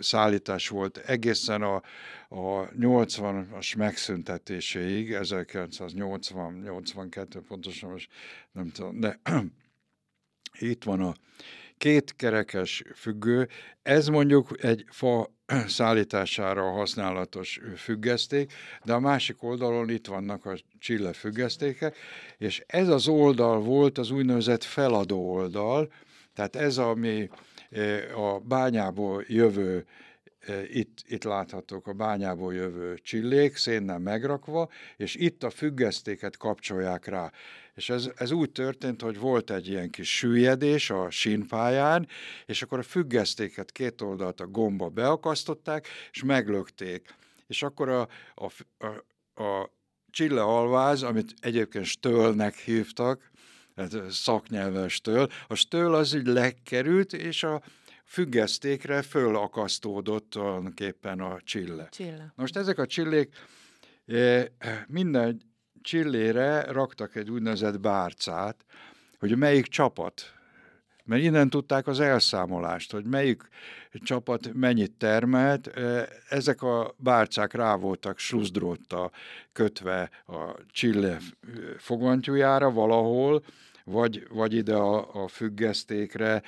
szállítás 0.00 0.68
volt 0.68 0.96
egészen 0.96 1.62
a, 1.62 1.74
a 2.28 2.68
80-as 2.68 3.76
megszüntetéséig, 3.76 5.16
1980-82 5.20 7.42
pontosan 7.48 7.90
most 7.90 8.10
nem 8.52 8.70
tudom, 8.70 9.00
de 9.00 9.20
itt 10.70 10.84
van 10.84 11.00
a 11.00 11.14
két 11.82 12.16
kerekes 12.16 12.82
függő, 12.94 13.48
ez 13.82 14.06
mondjuk 14.06 14.64
egy 14.64 14.84
fa 14.88 15.30
szállítására 15.66 16.70
használatos 16.70 17.60
függeszték, 17.76 18.52
de 18.84 18.92
a 18.92 19.00
másik 19.00 19.42
oldalon 19.42 19.90
itt 19.90 20.06
vannak 20.06 20.44
a 20.46 20.58
csille 20.78 21.12
függesztékek, 21.12 21.96
és 22.38 22.62
ez 22.66 22.88
az 22.88 23.08
oldal 23.08 23.60
volt 23.60 23.98
az 23.98 24.10
úgynevezett 24.10 24.64
feladó 24.64 25.32
oldal, 25.32 25.92
tehát 26.34 26.56
ez, 26.56 26.78
ami 26.78 27.28
a 28.16 28.38
bányából 28.38 29.24
jövő 29.26 29.86
itt, 30.70 31.02
itt 31.06 31.24
láthatók 31.24 31.86
a 31.86 31.92
bányából 31.92 32.54
jövő 32.54 32.98
csillék, 32.98 33.56
szénnel 33.56 33.98
megrakva, 33.98 34.68
és 34.96 35.14
itt 35.14 35.42
a 35.42 35.50
függesztéket 35.50 36.36
kapcsolják 36.36 37.06
rá. 37.06 37.32
És 37.74 37.90
ez, 37.90 38.10
ez 38.16 38.30
úgy 38.30 38.50
történt, 38.50 39.02
hogy 39.02 39.18
volt 39.18 39.50
egy 39.50 39.68
ilyen 39.68 39.90
kis 39.90 40.16
süllyedés 40.16 40.90
a 40.90 41.10
sínpályán, 41.10 42.08
és 42.46 42.62
akkor 42.62 42.78
a 42.78 42.82
függesztéket 42.82 43.72
két 43.72 44.00
oldalt 44.00 44.40
a 44.40 44.46
gomba 44.46 44.88
beakasztották, 44.88 45.88
és 46.12 46.22
meglökték. 46.22 47.14
És 47.46 47.62
akkor 47.62 47.88
a, 47.88 48.08
a, 48.34 48.52
a, 48.86 49.42
a 49.42 49.70
csille 50.10 50.42
alváz, 50.42 51.02
amit 51.02 51.34
egyébként 51.40 51.84
stölnek 51.84 52.54
hívtak, 52.54 53.30
szaknyelven 54.08 54.88
stöl, 54.88 55.28
a 55.48 55.54
stöl 55.54 55.94
az 55.94 56.14
úgy 56.14 56.26
lekerült, 56.26 57.12
és 57.12 57.42
a 57.42 57.62
függesztékre 58.04 59.02
fölakasztódott 59.02 60.30
tulajdonképpen 60.30 61.20
a 61.20 61.40
csille. 61.44 61.88
csille. 61.90 62.32
Most 62.36 62.56
ezek 62.56 62.78
a 62.78 62.86
csillék 62.86 63.34
eh, 64.06 64.46
minden 64.86 65.40
csillére 65.82 66.62
raktak 66.62 67.14
egy 67.14 67.30
úgynevezett 67.30 67.80
bárcát, 67.80 68.64
hogy 69.18 69.36
melyik 69.36 69.66
csapat, 69.66 70.34
mert 71.04 71.22
innen 71.22 71.50
tudták 71.50 71.86
az 71.86 72.00
elszámolást, 72.00 72.92
hogy 72.92 73.04
melyik 73.04 73.48
csapat 73.92 74.52
mennyit 74.52 74.92
termelt. 74.92 75.66
Ezek 76.28 76.62
a 76.62 76.94
bárcák 76.96 77.52
rá 77.52 77.76
voltak 77.76 78.18
sluzdrótta 78.18 79.10
kötve 79.52 80.10
a 80.26 80.56
csille 80.70 81.18
fogantyújára 81.78 82.70
valahol, 82.70 83.44
vagy, 83.84 84.26
vagy 84.30 84.54
ide 84.54 84.74
a, 84.74 85.22
a 85.24 85.28
függesztékre, 85.28 86.42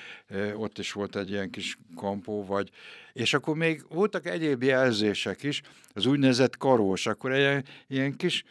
ott 0.56 0.78
is 0.78 0.92
volt 0.92 1.16
egy 1.16 1.30
ilyen 1.30 1.50
kis 1.50 1.78
kampó, 1.96 2.44
vagy, 2.44 2.70
és 3.12 3.34
akkor 3.34 3.56
még 3.56 3.84
voltak 3.88 4.26
egyéb 4.26 4.62
jelzések 4.62 5.42
is, 5.42 5.62
az 5.94 6.06
úgynevezett 6.06 6.56
karós, 6.56 7.06
akkor 7.06 7.32
egy 7.32 7.68
ilyen 7.86 8.16
kis 8.16 8.44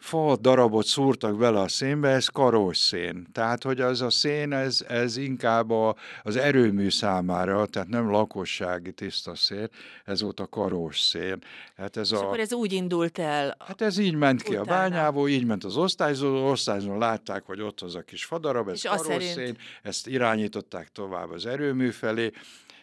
fa 0.00 0.36
darabot 0.36 0.86
szúrtak 0.86 1.38
bele 1.38 1.60
a 1.60 1.68
szénbe, 1.68 2.08
ez 2.08 2.26
karos 2.26 2.76
szén. 2.76 3.26
Tehát, 3.32 3.62
hogy 3.62 3.80
az 3.80 4.00
a 4.00 4.10
szén, 4.10 4.52
ez, 4.52 4.84
ez 4.88 5.16
inkább 5.16 5.70
a, 5.70 5.96
az 6.22 6.36
erőmű 6.36 6.90
számára, 6.90 7.66
tehát 7.66 7.88
nem 7.88 8.10
lakossági 8.10 8.92
tiszta 8.92 9.34
szén, 9.34 9.68
ez 10.04 10.22
volt 10.22 10.40
a 10.40 10.46
karos 10.46 11.00
szén. 11.00 11.38
Hát 11.76 11.96
ez 11.96 12.12
És 12.12 12.18
a, 12.18 12.26
akkor 12.26 12.40
ez 12.40 12.52
úgy 12.52 12.72
indult 12.72 13.18
el? 13.18 13.56
Hát 13.66 13.80
ez 13.80 13.98
így 13.98 14.14
ment 14.14 14.42
ki 14.42 14.56
utána. 14.56 14.62
a 14.62 14.88
bányából, 14.88 15.28
így 15.28 15.44
ment 15.44 15.64
az 15.64 15.76
osztályzó, 15.76 16.48
osztályzón 16.48 16.98
látták, 16.98 17.42
hogy 17.44 17.60
ott 17.60 17.80
az 17.80 17.94
a 17.94 18.02
kis 18.02 18.24
fadarab, 18.24 18.68
ez 18.68 18.82
karos 18.82 19.24
szerint... 19.24 19.58
ezt 19.82 20.06
irányították 20.06 20.88
tovább 20.88 21.30
az 21.30 21.46
erőmű 21.46 21.90
felé, 21.90 22.30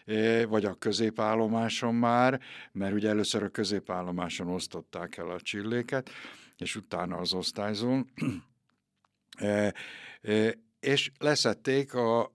e, 0.06 0.46
vagy 0.46 0.64
a 0.64 0.74
középállomáson 0.78 1.94
már, 1.94 2.40
mert 2.72 2.92
ugye 2.92 3.08
először 3.08 3.42
a 3.42 3.48
középállomáson 3.48 4.48
osztották 4.48 5.16
el 5.16 5.30
a 5.30 5.40
csilléket, 5.40 6.10
és 6.58 6.76
utána 6.76 7.16
az 7.16 7.32
osztályzón, 7.32 8.10
e, 9.36 9.74
e, 10.22 10.54
és 10.80 11.10
leszették 11.18 11.94
a 11.94 12.30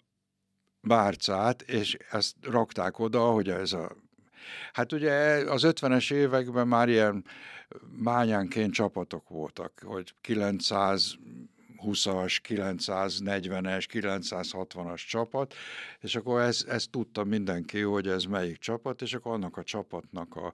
bárcát, 0.82 1.62
és 1.62 1.98
ezt 2.10 2.36
rakták 2.42 3.00
oda, 3.00 3.32
hogy 3.32 3.50
ez 3.50 3.74
a... 3.74 3.96
Hát 4.74 4.92
ugye 4.92 5.14
az 5.52 5.64
50-es 5.66 6.14
években 6.14 6.68
már 6.68 6.90
ilyen 6.90 7.26
bányánként 8.04 8.74
csapatok 8.74 9.30
voltak, 9.30 9.82
hogy 9.86 10.16
900 10.22 11.16
20-as, 11.86 12.40
940-es, 12.48 13.86
960-as 13.92 15.08
csapat, 15.08 15.54
és 16.00 16.16
akkor 16.16 16.42
ez, 16.42 16.66
ez 16.68 16.86
tudta 16.90 17.24
mindenki, 17.24 17.82
hogy 17.82 18.08
ez 18.08 18.24
melyik 18.24 18.58
csapat, 18.58 19.02
és 19.02 19.14
akkor 19.14 19.34
annak 19.34 19.58
a 19.58 19.64
csapatnak 19.64 20.36
a, 20.36 20.54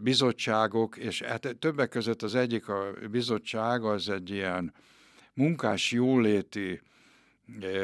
bizottságok, 0.02 0.98
és 0.98 1.22
hát 1.22 1.56
többek 1.60 1.90
között 1.90 2.22
az 2.22 2.36
egyik 2.36 2.68
a 2.68 2.94
bizottság 3.12 3.84
az 3.84 4.10
egy 4.10 4.30
ilyen 4.30 4.74
munkás 5.34 5.92
jóléti 5.92 6.82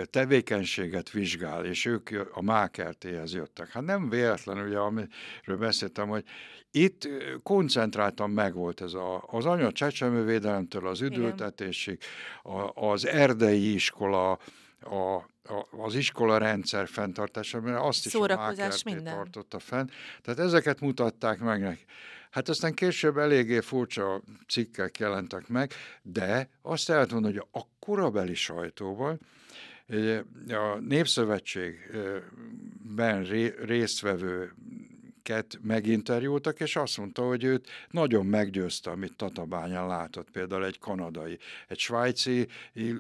tevékenységet 0.06 1.10
vizsgál, 1.10 1.66
és 1.66 1.86
ők 1.86 2.10
a 2.32 2.42
Mákertéhez 2.42 3.34
jöttek. 3.34 3.70
Hát 3.70 3.84
nem 3.86 4.10
véletlen, 4.10 4.68
ugye, 4.68 4.78
amiről 4.78 5.58
beszéltem, 5.60 6.08
hogy 6.08 6.24
itt 6.72 7.08
koncentráltan 7.44 8.30
megvolt 8.30 8.82
ez 8.82 8.94
a, 8.94 9.24
az 9.28 9.46
anya 9.46 9.72
csecsemővédelemtől 9.72 10.88
az 10.88 11.02
üdültetésig, 11.02 12.00
a, 12.44 12.88
az 12.90 13.06
erdei 13.06 13.74
iskola, 13.74 14.40
a, 14.82 15.30
az 15.84 15.96
iskola 15.96 16.38
rendszer 16.38 16.88
fenntartása, 16.88 17.62
mert 17.62 17.80
azt 17.80 18.06
is 18.06 18.16
a 18.16 18.54
minden. 18.86 19.14
tartotta 19.14 19.60
fenn. 19.60 19.88
Tehát 20.22 20.40
ezeket 20.40 20.80
mutatták 20.80 21.40
meg 21.40 21.62
neki. 21.62 21.86
Hát 22.32 22.50
aztán 22.50 22.74
később 22.74 23.18
eléggé 23.18 23.60
furcsa 23.60 24.22
cikkek 24.48 24.98
jelentek 24.98 25.48
meg, 25.48 25.74
de 26.02 26.50
azt 26.62 26.90
el 26.90 27.06
tudom, 27.06 27.24
hogy 27.24 27.44
a 27.52 27.62
korabeli 27.80 28.36
sajtóban 28.36 29.20
a 30.48 30.76
Népszövetségben 30.80 33.24
résztvevő 33.66 34.54
ket 35.24 35.60
meginterjúltak, 35.62 36.60
és 36.60 36.76
azt 36.76 36.98
mondta, 36.98 37.28
hogy 37.28 37.44
őt 37.44 37.70
nagyon 37.90 38.26
meggyőzte, 38.26 38.90
amit 38.90 39.16
Tatabányán 39.16 39.88
látott, 39.88 40.30
például 40.32 40.66
egy 40.66 40.80
kanadai. 40.80 41.38
Egy 41.68 41.80
svájci 41.80 42.48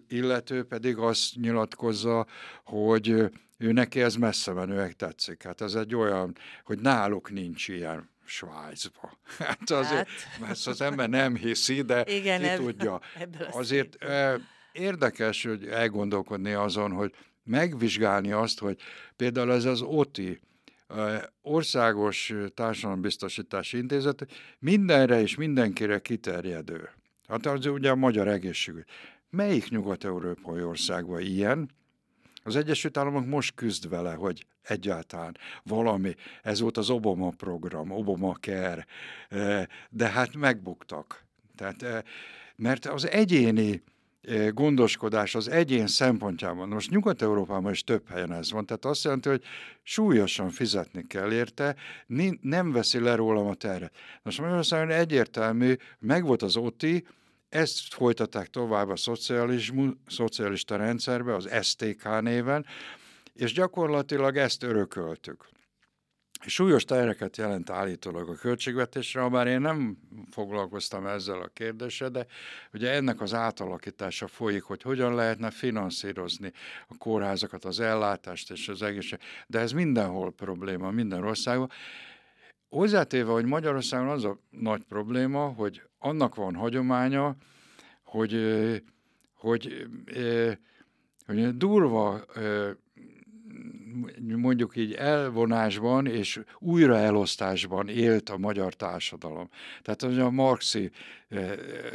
illető 0.08 0.64
pedig 0.64 0.98
azt 0.98 1.36
nyilatkozza, 1.36 2.28
hogy 2.64 3.10
ő 3.58 3.72
neki 3.72 4.02
ez 4.02 4.16
messze 4.16 4.52
menőek 4.54 4.94
tetszik. 4.94 5.44
Hát 5.44 5.62
ez 5.62 5.74
egy 5.74 5.96
olyan, 5.96 6.36
hogy 6.64 6.80
náluk 6.80 7.32
nincs 7.32 7.68
ilyen 7.68 8.10
Svájcba. 8.26 9.18
Hát 9.38 9.70
azért, 9.70 10.10
hát. 10.10 10.50
ezt 10.50 10.68
az 10.68 10.82
ember 10.82 11.10
nem 11.10 11.36
hiszi, 11.36 11.82
de 11.82 12.04
Igen, 12.08 12.40
ki 12.40 12.48
ebb, 12.48 12.60
tudja. 12.60 13.02
Azért 13.52 14.04
eh, 14.04 14.36
érdekes, 14.72 15.44
hogy 15.44 15.66
elgondolkodni 15.66 16.52
azon, 16.52 16.92
hogy 16.92 17.14
megvizsgálni 17.44 18.32
azt, 18.32 18.60
hogy 18.60 18.78
például 19.16 19.52
ez 19.52 19.66
az 19.66 19.82
OTI, 19.82 20.40
országos 21.42 22.34
társadalombiztosítási 22.54 23.78
intézet 23.78 24.26
mindenre 24.60 25.22
és 25.22 25.36
mindenkire 25.36 26.00
kiterjedő. 26.00 26.90
Hát 27.28 27.46
az 27.46 27.66
ugye 27.66 27.90
a 27.90 27.96
magyar 27.96 28.28
egészségügy. 28.28 28.86
Melyik 29.30 29.70
nyugat-európai 29.70 30.64
országban 30.64 31.22
ilyen? 31.22 31.70
Az 32.44 32.56
Egyesült 32.56 32.98
Államok 32.98 33.26
most 33.26 33.56
küzd 33.56 33.90
vele, 33.90 34.14
hogy 34.14 34.46
egyáltalán 34.62 35.38
valami, 35.64 36.16
ez 36.42 36.60
volt 36.60 36.78
az 36.78 36.90
Obama 36.90 37.30
program, 37.30 37.92
Obama 37.92 38.34
Care, 38.34 38.86
de 39.90 40.08
hát 40.08 40.36
megbuktak. 40.36 41.26
Tehát, 41.56 42.06
mert 42.56 42.86
az 42.86 43.08
egyéni 43.08 43.84
gondoskodás 44.52 45.36
az 45.36 45.48
egyén 45.48 45.88
szempontjában. 45.88 46.70
Most 46.70 46.90
Nyugat-Európában 46.90 47.72
is 47.72 47.84
több 47.84 48.10
helyen 48.10 48.34
ez 48.34 48.52
van, 48.52 48.66
tehát 48.66 48.86
azt 48.86 49.04
jelenti, 49.04 49.30
hogy 49.30 49.44
súlyosan 49.84 50.50
fizetni 50.50 51.08
kell 51.08 51.32
érte, 51.32 51.76
nem 52.42 52.72
veszi 52.72 53.00
le 53.00 53.16
rólam 53.16 53.48
a 53.48 53.54
terhet. 53.54 53.96
Most 54.24 54.40
Magyarországon 54.40 54.90
egyértelmű, 54.90 55.76
megvolt 56.00 56.42
az 56.42 56.58
OTI, 56.58 57.06
ezt 57.50 57.94
folytatták 57.94 58.48
tovább 58.48 58.90
a 58.90 58.96
szocialista 60.08 60.76
rendszerbe, 60.76 61.36
az 61.36 61.50
STK 61.62 62.22
néven, 62.22 62.66
és 63.34 63.54
gyakorlatilag 63.54 64.38
ezt 64.38 64.64
örököltük 64.64 65.50
súlyos 66.50 66.84
tereket 66.84 67.38
jelent 67.38 67.70
állítólag 67.70 68.30
a 68.30 68.36
költségvetésre, 68.36 69.30
bár 69.30 69.48
én 69.48 69.62
nem 69.62 69.98
foglalkoztam 70.32 71.06
ezzel 71.06 71.42
a 71.42 71.48
kérdéssel, 71.54 72.10
de 72.10 72.26
ugye 72.74 72.92
ennek 72.92 73.22
az 73.22 73.34
átalakítása 73.34 74.28
folyik, 74.28 74.64
hogy 74.64 74.82
hogyan 74.82 75.16
lehetne 75.16 75.52
finanszírozni 75.52 76.52
a 76.88 76.98
kórházakat, 76.98 77.66
az 77.66 77.80
ellátást 77.80 78.52
és 78.52 78.68
az 78.68 78.82
egészség. 78.82 79.20
De 79.48 79.60
ez 79.60 79.72
mindenhol 79.72 80.32
probléma, 80.32 80.92
minden 80.92 81.24
országban. 81.24 81.70
Hozzátéve, 82.70 83.32
hogy 83.32 83.46
Magyarországon 83.46 84.10
az 84.10 84.24
a 84.24 84.40
nagy 84.50 84.84
probléma, 84.84 85.48
hogy 85.48 85.82
annak 86.00 86.36
van 86.36 86.56
hagyománya, 86.56 87.36
hogy, 88.04 88.36
hogy, 89.34 89.88
hogy 91.26 91.58
durva 91.58 92.26
mondjuk 94.36 94.76
így 94.76 94.94
elvonásban 94.94 96.06
és 96.06 96.42
újraelosztásban 96.60 97.88
élt 97.88 98.30
a 98.30 98.38
magyar 98.38 98.74
társadalom. 98.74 99.50
Tehát 99.82 100.04
az 100.04 100.18
a 100.18 100.30
marxi 100.30 100.92
eh, 101.28 101.52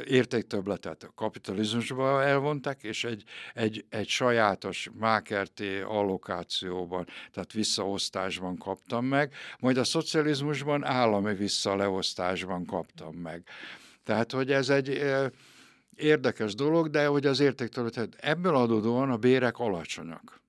értéktöbletet 0.06 1.02
a 1.02 1.12
kapitalizmusba 1.14 2.22
elvonták, 2.22 2.82
és 2.82 3.04
egy, 3.04 3.24
egy, 3.54 3.84
egy 3.88 4.08
sajátos 4.08 4.90
mákerté 4.98 5.80
allokációban, 5.80 7.06
tehát 7.32 7.52
visszaosztásban 7.52 8.56
kaptam 8.56 9.04
meg, 9.04 9.32
majd 9.58 9.76
a 9.76 9.84
szocializmusban 9.84 10.84
állami 10.84 11.34
visszaleosztásban 11.34 12.64
kaptam 12.64 13.14
meg. 13.14 13.42
Tehát, 14.04 14.32
hogy 14.32 14.52
ez 14.52 14.68
egy 14.68 14.88
eh, 14.88 15.26
érdekes 15.96 16.54
dolog, 16.54 16.88
de 16.88 17.06
hogy 17.06 17.26
az 17.26 17.40
értéktöbletet 17.40 18.14
ebből 18.20 18.56
adódóan 18.56 19.10
a 19.10 19.16
bérek 19.16 19.58
alacsonyak. 19.58 20.44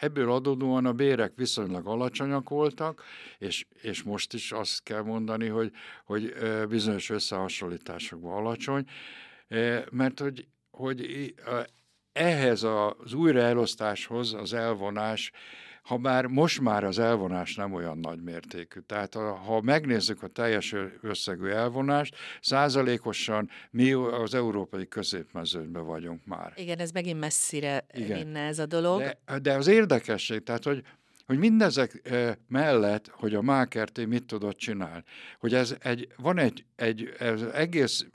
Ebből 0.00 0.32
adódóan 0.32 0.86
a 0.86 0.92
bérek 0.92 1.32
viszonylag 1.36 1.86
alacsonyak 1.86 2.48
voltak, 2.48 3.02
és, 3.38 3.66
és 3.82 4.02
most 4.02 4.34
is 4.34 4.52
azt 4.52 4.82
kell 4.82 5.02
mondani, 5.02 5.46
hogy, 5.46 5.72
hogy 6.04 6.34
bizonyos 6.68 7.10
összehasonlításokban 7.10 8.32
alacsony, 8.32 8.84
mert 9.90 10.20
hogy, 10.20 10.46
hogy 10.70 11.34
ehhez 12.12 12.62
az 12.62 13.12
újraelosztáshoz 13.12 14.34
az 14.34 14.52
elvonás 14.52 15.32
ha 15.82 15.96
bár 15.96 16.26
most 16.26 16.60
már 16.60 16.84
az 16.84 16.98
elvonás 16.98 17.54
nem 17.54 17.72
olyan 17.72 17.98
nagy 17.98 18.22
mértékű. 18.22 18.80
Tehát 18.80 19.14
ha 19.14 19.60
megnézzük 19.60 20.22
a 20.22 20.26
teljes 20.26 20.74
összegű 21.00 21.48
elvonást, 21.48 22.16
százalékosan 22.40 23.50
mi 23.70 23.92
az 23.92 24.34
európai 24.34 24.88
középmezőnyben 24.88 25.84
vagyunk 25.84 26.26
már. 26.26 26.52
Igen, 26.56 26.78
ez 26.78 26.90
megint 26.90 27.20
messzire 27.20 27.86
Igen. 27.92 28.18
vinne 28.18 28.40
ez 28.40 28.58
a 28.58 28.66
dolog. 28.66 29.00
De, 29.00 29.38
de 29.38 29.52
az 29.52 29.66
érdekesség, 29.66 30.42
tehát 30.42 30.64
hogy 30.64 30.82
hogy 31.30 31.38
mindezek 31.38 32.10
mellett, 32.48 33.08
hogy 33.08 33.34
a 33.34 33.42
Mákerté 33.42 34.04
mit 34.04 34.24
tudott 34.24 34.56
csinálni, 34.56 35.02
hogy 35.38 35.54
ez 35.54 35.76
egy, 35.80 36.08
van 36.16 36.38
egy, 36.38 36.64
egy 36.76 37.14
ez 37.18 37.42
egész 37.42 38.06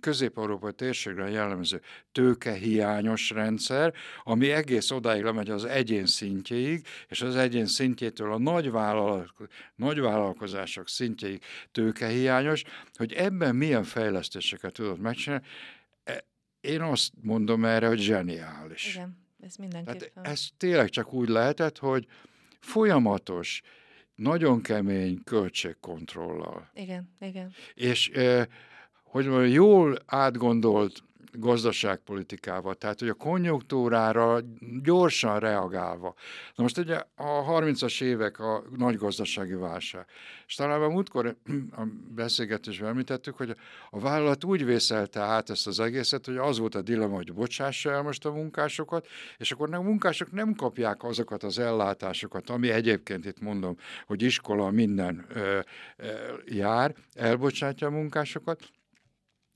közép-európai 0.00 0.72
térségre 0.72 1.30
jellemző 1.30 1.80
tőkehiányos 2.12 3.30
rendszer, 3.30 3.94
ami 4.22 4.50
egész 4.50 4.90
odáig 4.90 5.22
lemegy 5.22 5.50
az 5.50 5.64
egyén 5.64 6.06
szintjéig, 6.06 6.86
és 7.08 7.22
az 7.22 7.36
egyén 7.36 7.66
szintjétől 7.66 8.32
a 8.32 8.38
nagy 9.76 10.00
vállalkozások 10.00 10.88
szintjéig 10.88 11.42
tőkehiányos, 11.72 12.62
hogy 12.94 13.12
ebben 13.12 13.56
milyen 13.56 13.84
fejlesztéseket 13.84 14.72
tudott 14.72 15.00
megcsinálni, 15.00 15.44
e, 16.04 16.24
én 16.60 16.80
azt 16.80 17.12
mondom 17.20 17.64
erre, 17.64 17.86
hogy 17.86 18.00
zseniális. 18.00 18.94
Igen, 18.94 19.22
ez 19.40 19.56
mindenképpen. 19.56 20.08
Tehát 20.14 20.30
ez 20.30 20.46
tényleg 20.56 20.88
csak 20.88 21.12
úgy 21.12 21.28
lehetett, 21.28 21.78
hogy 21.78 22.06
folyamatos, 22.64 23.62
nagyon 24.14 24.62
kemény 24.62 25.22
költségkontrollal. 25.24 26.70
Igen, 26.74 27.08
igen. 27.20 27.52
És 27.74 28.10
hogy 29.02 29.26
mondjam, 29.26 29.52
jól 29.52 29.98
átgondolt 30.06 31.02
gazdaságpolitikával, 31.38 32.74
tehát 32.74 32.98
hogy 32.98 33.08
a 33.08 33.14
konjunktúrára 33.14 34.40
gyorsan 34.82 35.38
reagálva. 35.38 36.14
Na 36.54 36.62
most 36.62 36.78
ugye 36.78 37.02
a 37.14 37.44
30-as 37.44 38.02
évek 38.02 38.38
a 38.38 38.64
nagy 38.76 38.96
gazdasági 38.96 39.54
válság, 39.54 40.06
és 40.46 40.54
talán 40.54 40.82
a 40.82 40.88
múltkor 40.88 41.36
a 41.70 41.82
beszélgetésben 42.14 42.88
említettük, 42.88 43.36
hogy 43.36 43.56
a 43.90 44.00
vállalat 44.00 44.44
úgy 44.44 44.64
vészelte 44.64 45.20
át 45.20 45.50
ezt 45.50 45.66
az 45.66 45.80
egészet, 45.80 46.26
hogy 46.26 46.36
az 46.36 46.58
volt 46.58 46.74
a 46.74 46.82
dilemma, 46.82 47.14
hogy 47.14 47.32
bocsássa 47.32 47.90
el 47.90 48.02
most 48.02 48.24
a 48.24 48.32
munkásokat, 48.32 49.06
és 49.36 49.52
akkor 49.52 49.74
a 49.74 49.82
munkások 49.82 50.32
nem 50.32 50.54
kapják 50.54 51.02
azokat 51.02 51.42
az 51.42 51.58
ellátásokat, 51.58 52.50
ami 52.50 52.70
egyébként 52.70 53.24
itt 53.26 53.40
mondom, 53.40 53.76
hogy 54.06 54.22
iskola 54.22 54.70
minden 54.70 55.26
ö, 55.28 55.58
ö, 55.96 56.06
jár, 56.46 56.94
elbocsátja 57.14 57.86
a 57.86 57.90
munkásokat, 57.90 58.60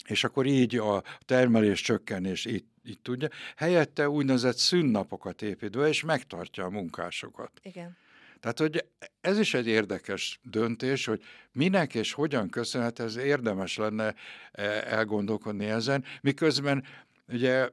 és 0.09 0.25
akkor 0.25 0.47
így 0.47 0.77
a 0.77 1.03
termelés 1.25 1.81
csökkenés 1.81 2.45
itt, 2.45 2.69
itt 2.85 3.03
tudja, 3.03 3.29
helyette 3.57 4.09
úgynevezett 4.09 4.57
szünnapokat 4.57 5.43
építve, 5.43 5.89
és 5.89 6.03
megtartja 6.03 6.65
a 6.65 6.71
munkásokat. 6.71 7.51
Igen. 7.63 7.97
Tehát, 8.41 8.59
hogy 8.59 8.85
ez 9.21 9.39
is 9.39 9.55
egy 9.55 9.67
érdekes 9.67 10.41
döntés, 10.43 11.05
hogy 11.05 11.23
minek 11.53 11.95
és 11.95 12.13
hogyan 12.13 12.49
köszönhet, 12.49 12.99
ez 12.99 13.17
érdemes 13.17 13.77
lenne 13.77 14.15
e, 14.53 14.63
elgondolkodni 14.87 15.65
ezen, 15.65 16.05
miközben 16.21 16.85
ugye 17.29 17.69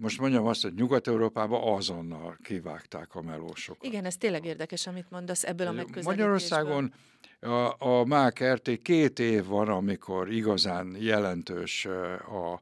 most 0.00 0.20
mondjam 0.20 0.46
azt, 0.46 0.62
hogy 0.62 0.74
Nyugat-Európában 0.74 1.74
azonnal 1.76 2.36
kivágták 2.42 3.14
a 3.14 3.22
melósokat. 3.22 3.84
Igen, 3.84 4.04
ez 4.04 4.16
tényleg 4.16 4.44
érdekes, 4.44 4.86
amit 4.86 5.10
mondasz 5.10 5.44
ebből 5.44 5.66
a 5.66 5.72
megközelítésből. 5.72 6.14
Magyarországon 6.14 6.92
a, 7.40 7.84
a 7.86 8.04
Mák 8.04 8.44
RT 8.44 8.82
két 8.82 9.18
év 9.18 9.44
van, 9.44 9.68
amikor 9.68 10.32
igazán 10.32 10.96
jelentős 10.98 11.86
a, 12.28 12.52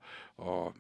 a 0.43 0.73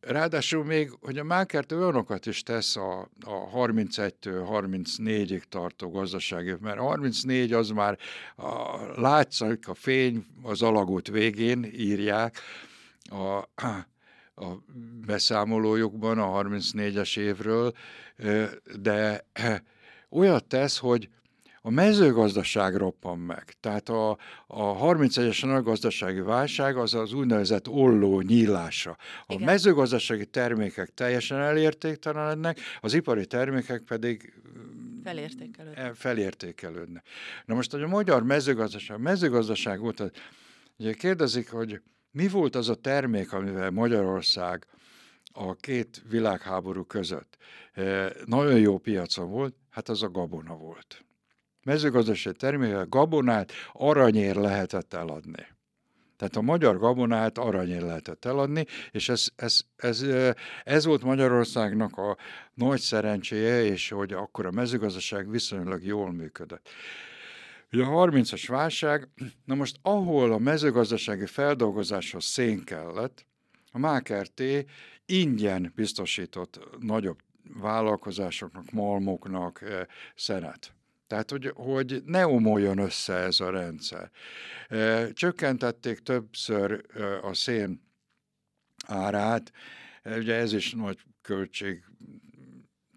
Ráadásul 0.00 0.64
még, 0.64 0.90
hogy 1.00 1.18
a 1.18 1.24
Mákert 1.24 1.72
olyanokat 1.72 2.26
is 2.26 2.42
tesz 2.42 2.76
a, 2.76 3.00
a 3.20 3.50
31-től 3.54 4.46
34-ig 4.50 5.42
tartó 5.48 5.90
gazdasági, 5.90 6.54
mert 6.60 6.78
34 6.78 7.52
az 7.52 7.68
már 7.70 7.98
a, 8.36 8.76
látszik 9.00 9.68
a 9.68 9.74
fény 9.74 10.26
az 10.42 10.62
alagút 10.62 11.08
végén 11.08 11.64
írják 11.64 12.40
a, 13.02 13.48
a 14.34 14.46
beszámolójukban 15.06 16.18
a 16.18 16.42
34-es 16.42 17.18
évről, 17.18 17.72
de 18.80 19.26
olyat 20.10 20.44
tesz, 20.44 20.78
hogy 20.78 21.08
a 21.66 21.70
mezőgazdaság 21.70 22.74
roppan 22.74 23.18
meg. 23.18 23.54
Tehát 23.60 23.88
a, 23.88 24.10
a 24.46 24.78
31-es 24.78 25.46
nagy 25.46 25.62
gazdasági 25.62 26.20
válság 26.20 26.76
az 26.76 26.94
az 26.94 27.12
úgynevezett 27.12 27.68
olló 27.68 28.20
nyílása. 28.20 28.96
A 29.26 29.32
Igen. 29.32 29.44
mezőgazdasági 29.44 30.26
termékek 30.26 30.94
teljesen 30.94 31.38
elértéktelenednek, 31.38 32.58
az 32.80 32.94
ipari 32.94 33.26
termékek 33.26 33.82
pedig 33.82 34.34
felértékelődnek. 35.04 35.94
felértékelődnek. 35.94 37.06
Na 37.44 37.54
most, 37.54 37.70
hogy 37.70 37.82
a 37.82 37.88
magyar 37.88 38.22
mezőgazdaság, 38.22 39.00
mezőgazdaság 39.00 39.80
volt, 39.80 40.12
ugye 40.78 40.92
kérdezik, 40.92 41.50
hogy 41.50 41.80
mi 42.14 42.28
volt 42.28 42.56
az 42.56 42.68
a 42.68 42.74
termék, 42.74 43.32
amivel 43.32 43.70
Magyarország 43.70 44.66
a 45.32 45.54
két 45.54 46.02
világháború 46.08 46.84
között 46.84 47.36
eh, 47.72 48.10
nagyon 48.24 48.58
jó 48.58 48.78
piacon 48.78 49.30
volt, 49.30 49.54
hát 49.70 49.88
az 49.88 50.02
a 50.02 50.10
gabona 50.10 50.56
volt 50.56 51.04
mezőgazdasági 51.64 52.36
termékek 52.36 52.88
gabonát 52.88 53.52
aranyér 53.72 54.36
lehetett 54.36 54.94
eladni. 54.94 55.46
Tehát 56.16 56.36
a 56.36 56.40
magyar 56.40 56.78
gabonát 56.78 57.38
aranyér 57.38 57.82
lehetett 57.82 58.24
eladni, 58.24 58.66
és 58.90 59.08
ez, 59.08 59.26
ez, 59.36 59.60
ez, 59.76 60.04
ez 60.64 60.84
volt 60.84 61.02
Magyarországnak 61.02 61.96
a 61.96 62.16
nagy 62.54 62.80
szerencséje, 62.80 63.64
és 63.64 63.88
hogy 63.88 64.12
akkor 64.12 64.46
a 64.46 64.50
mezőgazdaság 64.50 65.30
viszonylag 65.30 65.84
jól 65.84 66.12
működött. 66.12 66.68
Ugye 67.74 67.84
a 67.84 68.06
30-as 68.06 68.44
válság, 68.46 69.08
na 69.44 69.54
most 69.54 69.78
ahol 69.82 70.32
a 70.32 70.38
mezőgazdasági 70.38 71.26
feldolgozáshoz 71.26 72.24
szén 72.24 72.64
kellett, 72.64 73.26
a 73.72 73.78
MÁKRT 73.78 74.42
ingyen 75.06 75.72
biztosított 75.74 76.60
nagyobb 76.80 77.18
vállalkozásoknak, 77.60 78.70
malmoknak 78.70 79.64
szenet. 80.14 80.74
Tehát, 81.06 81.30
hogy, 81.30 81.52
hogy 81.54 82.02
ne 82.04 82.26
omoljon 82.26 82.78
össze 82.78 83.14
ez 83.14 83.40
a 83.40 83.50
rendszer. 83.50 84.10
Csökkentették 85.12 85.98
többször 85.98 86.84
a 87.22 87.34
szén 87.34 87.82
árát, 88.86 89.52
ugye 90.04 90.34
ez 90.34 90.52
is 90.52 90.72
nagy 90.72 90.98
költség 91.22 91.84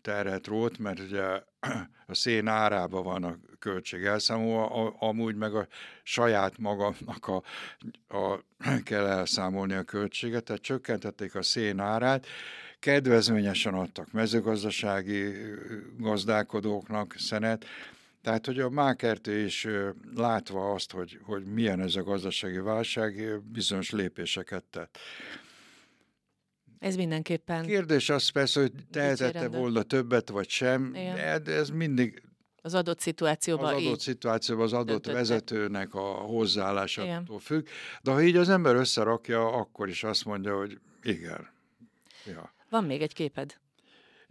terhet 0.02 0.48
rót, 0.48 0.78
mert 0.78 1.00
ugye 1.00 1.44
a 2.06 2.14
szén 2.14 2.48
árában 2.48 3.04
van 3.04 3.24
a 3.24 3.38
költség 3.60 4.04
elszámolva, 4.04 4.90
amúgy 5.00 5.36
meg 5.36 5.56
a 5.56 5.68
saját 6.04 6.58
magamnak 6.58 7.28
a, 7.28 7.44
a, 8.08 8.44
kell 8.84 9.06
elszámolni 9.06 9.74
a 9.74 9.84
költséget, 9.84 10.44
tehát 10.44 10.62
csökkentették 10.62 11.36
a 11.36 11.42
szén 11.42 11.80
árát, 11.80 12.28
kedvezményesen 12.80 13.74
adtak 13.74 14.12
mezőgazdasági 14.12 15.32
gazdálkodóknak 15.98 17.16
szenet, 17.18 17.66
tehát, 18.22 18.46
hogy 18.46 18.60
a 18.60 18.70
Mákertő 18.70 19.40
is 19.46 19.68
látva 20.16 20.74
azt, 20.74 20.92
hogy, 20.92 21.20
hogy 21.24 21.44
milyen 21.46 21.80
ez 21.80 21.96
a 21.96 22.04
gazdasági 22.04 22.58
válság, 22.58 23.42
bizonyos 23.42 23.92
lépéseket 23.92 24.64
tett. 24.64 24.98
Ez 26.80 26.96
mindenképpen. 26.96 27.66
Kérdés 27.66 28.10
az 28.10 28.30
persze, 28.30 28.60
hogy 28.60 28.72
tehetette 28.92 29.48
volna 29.48 29.84
többet, 29.84 30.30
vagy 30.30 30.50
sem, 30.50 30.92
Igen. 30.94 31.42
ez 31.46 31.70
mindig 31.70 32.22
az 32.68 32.74
adott 32.74 33.00
szituációban 33.00 33.74
Az 33.74 33.82
adott 33.86 34.00
szituációban 34.00 34.66
az 34.66 34.74
adott 34.74 34.88
döntöttek. 34.88 35.14
vezetőnek 35.18 35.94
a 35.94 36.00
hozzáállásától 36.12 37.40
függ, 37.40 37.68
de 38.02 38.12
ha 38.12 38.22
így 38.22 38.36
az 38.36 38.50
ember 38.50 38.76
összerakja, 38.76 39.54
akkor 39.54 39.90
is 39.90 40.04
azt 40.04 40.26
mondja, 40.26 40.58
hogy 40.58 40.80
igen. 41.04 41.50
Ja. 42.26 42.54
Van 42.70 42.84
még 42.84 43.02
egy 43.02 43.14
képed? 43.14 43.58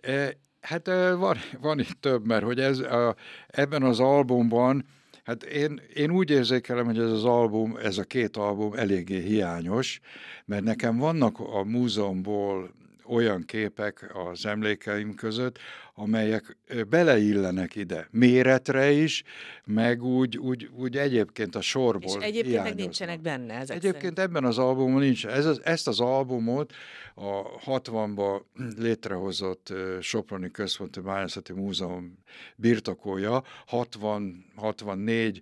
E, 0.00 0.36
Hát 0.60 0.86
van, 1.16 1.36
van 1.60 1.78
itt 1.78 2.00
több, 2.00 2.26
mert 2.26 2.44
hogy 2.44 2.60
ez, 2.60 2.78
a, 2.78 3.16
ebben 3.46 3.82
az 3.82 4.00
albumban, 4.00 4.84
hát 5.24 5.42
én, 5.42 5.80
én 5.94 6.10
úgy 6.10 6.30
érzékelem, 6.30 6.84
hogy 6.84 6.98
ez 6.98 7.10
az 7.10 7.24
album, 7.24 7.76
ez 7.76 7.98
a 7.98 8.04
két 8.04 8.36
album 8.36 8.72
eléggé 8.74 9.20
hiányos, 9.20 10.00
mert 10.44 10.64
nekem 10.64 10.96
vannak 10.96 11.38
a 11.40 11.64
múzeumból 11.64 12.70
olyan 13.04 13.44
képek 13.44 14.10
az 14.30 14.46
emlékeim 14.46 15.14
között, 15.14 15.58
amelyek 15.98 16.56
beleillenek 16.88 17.74
ide, 17.74 18.08
méretre 18.10 18.90
is, 18.90 19.22
meg 19.64 20.02
úgy, 20.02 20.38
úgy, 20.38 20.68
úgy 20.72 20.96
egyébként 20.96 21.54
a 21.54 21.60
sorból 21.60 22.20
És 22.20 22.26
egyébként 22.26 22.62
meg 22.62 22.74
nincsenek 22.74 23.20
benne 23.20 23.54
ezek 23.54 23.76
Egyébként 23.76 24.16
szerint. 24.16 24.18
ebben 24.18 24.44
az 24.44 24.58
albumon 24.58 25.00
nincs. 25.00 25.26
Ez 25.26 25.46
az, 25.46 25.60
ezt 25.64 25.88
az 25.88 26.00
albumot 26.00 26.72
a 27.14 27.60
60-ban 27.64 28.40
létrehozott 28.78 29.72
Soproni 30.00 30.50
Központi 30.50 31.00
Bányászati 31.00 31.52
Múzeum 31.52 32.18
birtokolja, 32.56 33.42
60-64 33.70 35.40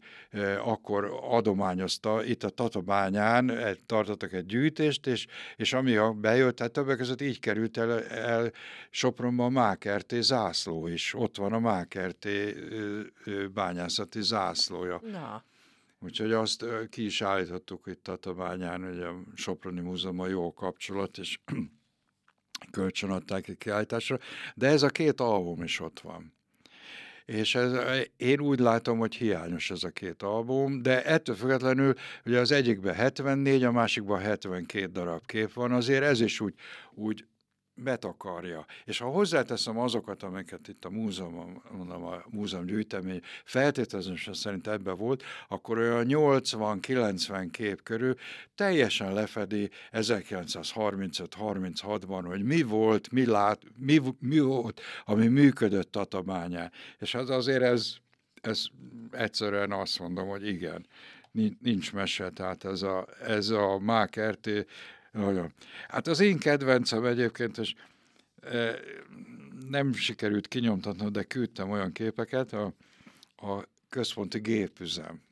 akkor 0.65 1.19
adományozta 1.31 2.25
itt 2.25 2.45
a 2.45 2.49
Tatabányán, 2.49 3.53
tartottak 3.87 4.33
egy 4.33 4.47
gyűjtést, 4.47 5.07
és, 5.07 5.27
és 5.57 5.73
ami 5.73 5.99
bejött, 6.21 6.57
tehát 6.57 6.73
többek 6.73 6.97
között 6.97 7.23
így 7.23 7.41
került 7.41 7.77
el, 7.77 8.03
el 8.03 8.53
Sopronban 8.91 9.47
a 9.47 9.61
Mákerté 9.61 10.21
zászló 10.45 10.87
is. 10.87 11.15
Ott 11.15 11.37
van 11.37 11.53
a 11.53 11.59
Mákerté 11.59 12.55
bányászati 13.55 14.23
zászlója. 14.23 15.01
Na. 15.11 15.45
Úgyhogy 16.01 16.33
azt 16.33 16.65
ki 16.91 17.05
is 17.05 17.23
állítottuk 17.23 17.87
itt 17.87 18.03
Tatabányán, 18.03 18.85
hogy 18.85 19.01
a 19.01 19.15
Soproni 19.35 19.81
Múzeum 19.81 20.21
a 20.21 20.27
jó 20.27 20.53
kapcsolat, 20.53 21.19
és 21.19 21.39
kölcsön 22.71 23.11
adták 23.11 23.43
ki 23.43 23.55
kiállításra, 23.55 24.19
de 24.55 24.67
ez 24.67 24.83
a 24.83 24.89
két 24.89 25.21
album 25.21 25.63
is 25.63 25.81
ott 25.81 26.01
van. 26.01 26.33
És 27.25 27.55
ez, 27.55 27.73
én 28.17 28.41
úgy 28.41 28.59
látom, 28.59 28.99
hogy 28.99 29.15
hiányos 29.15 29.71
ez 29.71 29.85
a 29.85 29.91
két 29.91 30.23
album, 30.23 30.83
de 30.83 31.05
ettől 31.05 31.37
függetlenül, 31.37 31.95
ugye 32.25 32.41
az 32.41 32.53
egyikben 32.53 32.95
74, 32.95 33.63
a 33.63 33.73
másikban 33.73 34.21
72 34.21 34.87
darab 34.87 35.27
kép 35.27 35.53
van, 35.53 35.73
azért 35.73 36.03
ez 36.03 36.21
is 36.21 36.41
úgy, 36.41 36.55
úgy 36.95 37.27
betakarja. 37.75 38.67
És 38.85 38.99
ha 38.99 39.09
hozzáteszem 39.09 39.79
azokat, 39.79 40.23
amiket 40.23 40.69
itt 40.69 40.85
a 40.85 40.91
múzeum, 40.91 41.63
mondom, 41.71 42.05
a 42.05 42.23
múzeum 42.31 42.67
gyűjtemény 42.67 43.21
feltételezésen 43.45 44.35
szerint 44.35 44.67
ebbe 44.67 44.93
volt, 44.93 45.23
akkor 45.49 45.79
olyan 45.79 46.07
80-90 46.09 47.49
kép 47.51 47.83
körül 47.83 48.15
teljesen 48.55 49.13
lefedi 49.13 49.71
1935-36-ban, 49.93 52.23
hogy 52.27 52.43
mi 52.43 52.63
volt, 52.63 53.13
mi, 53.13 53.27
lát, 53.27 53.61
mi, 53.77 54.01
mi 54.19 54.39
volt, 54.39 54.81
ami 55.05 55.27
működött 55.27 55.93
Tatabányán. 55.93 56.73
És 56.99 57.15
az 57.15 57.31
azért 57.31 57.63
ez, 57.63 57.95
ez 58.41 58.65
egyszerűen 59.11 59.73
azt 59.73 59.99
mondom, 59.99 60.29
hogy 60.29 60.47
igen, 60.47 60.87
nincs 61.61 61.93
mese, 61.93 62.31
tehát 62.31 62.65
ez 62.65 62.83
a, 62.83 63.07
ez 63.27 63.49
a 63.49 63.79
Mák 63.79 64.21
RT 64.21 64.67
Nagyon. 65.15 65.53
Hát 65.89 66.07
az 66.07 66.21
én 66.21 66.39
kedvencem 66.39 67.05
egyébként, 67.05 67.59
és 67.59 67.75
e, 68.41 68.75
nem 69.69 69.93
sikerült 69.93 70.49
kinyomtatnom, 70.49 71.13
de 71.13 71.23
küldtem 71.23 71.71
olyan 71.71 71.93
képeket, 71.93 72.53
a, 72.53 72.73
a 73.37 73.65
központi 73.89 74.39
gépüzem. 74.39 75.23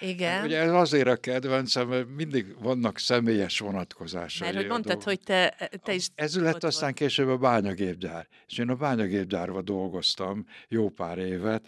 Igen. 0.00 0.44
Ugye 0.44 0.58
ez 0.58 0.70
azért 0.70 1.08
a 1.08 1.16
kedvencem, 1.16 1.88
mert 1.88 2.06
mindig 2.16 2.62
vannak 2.62 2.98
személyes 2.98 3.58
vonatkozásai. 3.58 4.48
Mert 4.48 4.60
hogy 4.60 4.70
mondtad, 4.70 5.02
hogy 5.02 5.20
te, 5.20 5.70
te 5.82 5.94
is... 5.94 6.08
Ez 6.14 6.40
lett 6.40 6.64
aztán 6.64 6.82
volt. 6.82 6.94
később 6.94 7.28
a 7.28 7.36
bányagépgyár. 7.36 8.26
És 8.46 8.58
én 8.58 8.68
a 8.68 8.74
bányagépgyárban 8.74 9.64
dolgoztam 9.64 10.46
jó 10.68 10.88
pár 10.88 11.18
évet, 11.18 11.66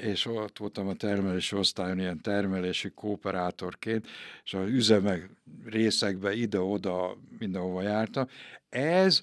és 0.00 0.26
ott 0.26 0.58
voltam 0.58 0.88
a 0.88 0.94
termelési 0.94 1.56
osztályon 1.56 1.98
ilyen 1.98 2.20
termelési 2.20 2.90
kooperátorként, 2.90 4.06
és 4.44 4.54
az 4.54 4.68
üzemek 4.68 5.30
részekbe 5.64 6.32
ide-oda 6.32 7.16
mindenhova 7.38 7.82
jártam. 7.82 8.26
Ez 8.68 9.22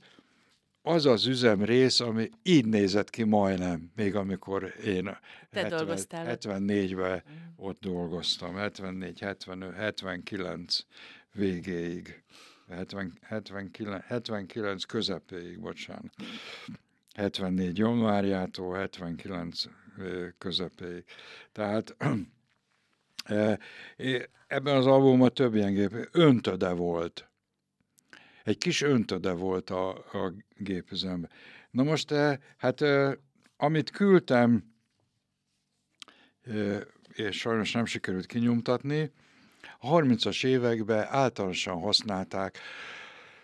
az 0.87 1.05
az 1.05 1.25
üzem 1.25 1.63
rész, 1.63 1.99
ami 1.99 2.29
így 2.43 2.65
nézett 2.65 3.09
ki 3.09 3.23
majdnem, 3.23 3.91
még 3.95 4.15
amikor 4.15 4.73
én 4.85 5.17
74-ben 5.53 7.23
mm. 7.31 7.47
ott 7.55 7.79
dolgoztam, 7.79 8.55
74, 8.55 9.19
75, 9.19 9.75
79 9.75 10.85
végéig, 11.33 12.23
70, 12.69 13.17
79, 13.21 14.05
79 14.05 14.83
közepéig, 14.83 15.59
bocsánat. 15.59 16.13
74 17.13 17.77
januárjától 17.77 18.75
79 18.75 19.63
közepéig. 20.37 21.03
Tehát 21.51 21.95
ebben 24.47 24.75
az 24.75 24.85
albumban 24.85 25.33
több 25.33 25.55
ilyen 25.55 25.73
gép, 25.73 26.09
öntöde 26.11 26.71
volt 26.71 27.29
egy 28.47 28.57
kis 28.57 28.81
öntöde 28.81 29.31
volt 29.31 29.69
a, 29.69 29.89
a 29.89 30.33
gépüzemben. 30.57 31.29
Na 31.71 31.83
most, 31.83 32.11
eh, 32.11 32.37
hát 32.57 32.81
eh, 32.81 33.13
amit 33.57 33.89
küldtem, 33.89 34.75
eh, 36.41 36.81
és 37.13 37.37
sajnos 37.37 37.71
nem 37.71 37.85
sikerült 37.85 38.25
kinyomtatni, 38.25 39.11
a 39.79 39.87
30-as 39.87 40.45
években 40.45 41.05
általánosan 41.09 41.79
használták 41.79 42.57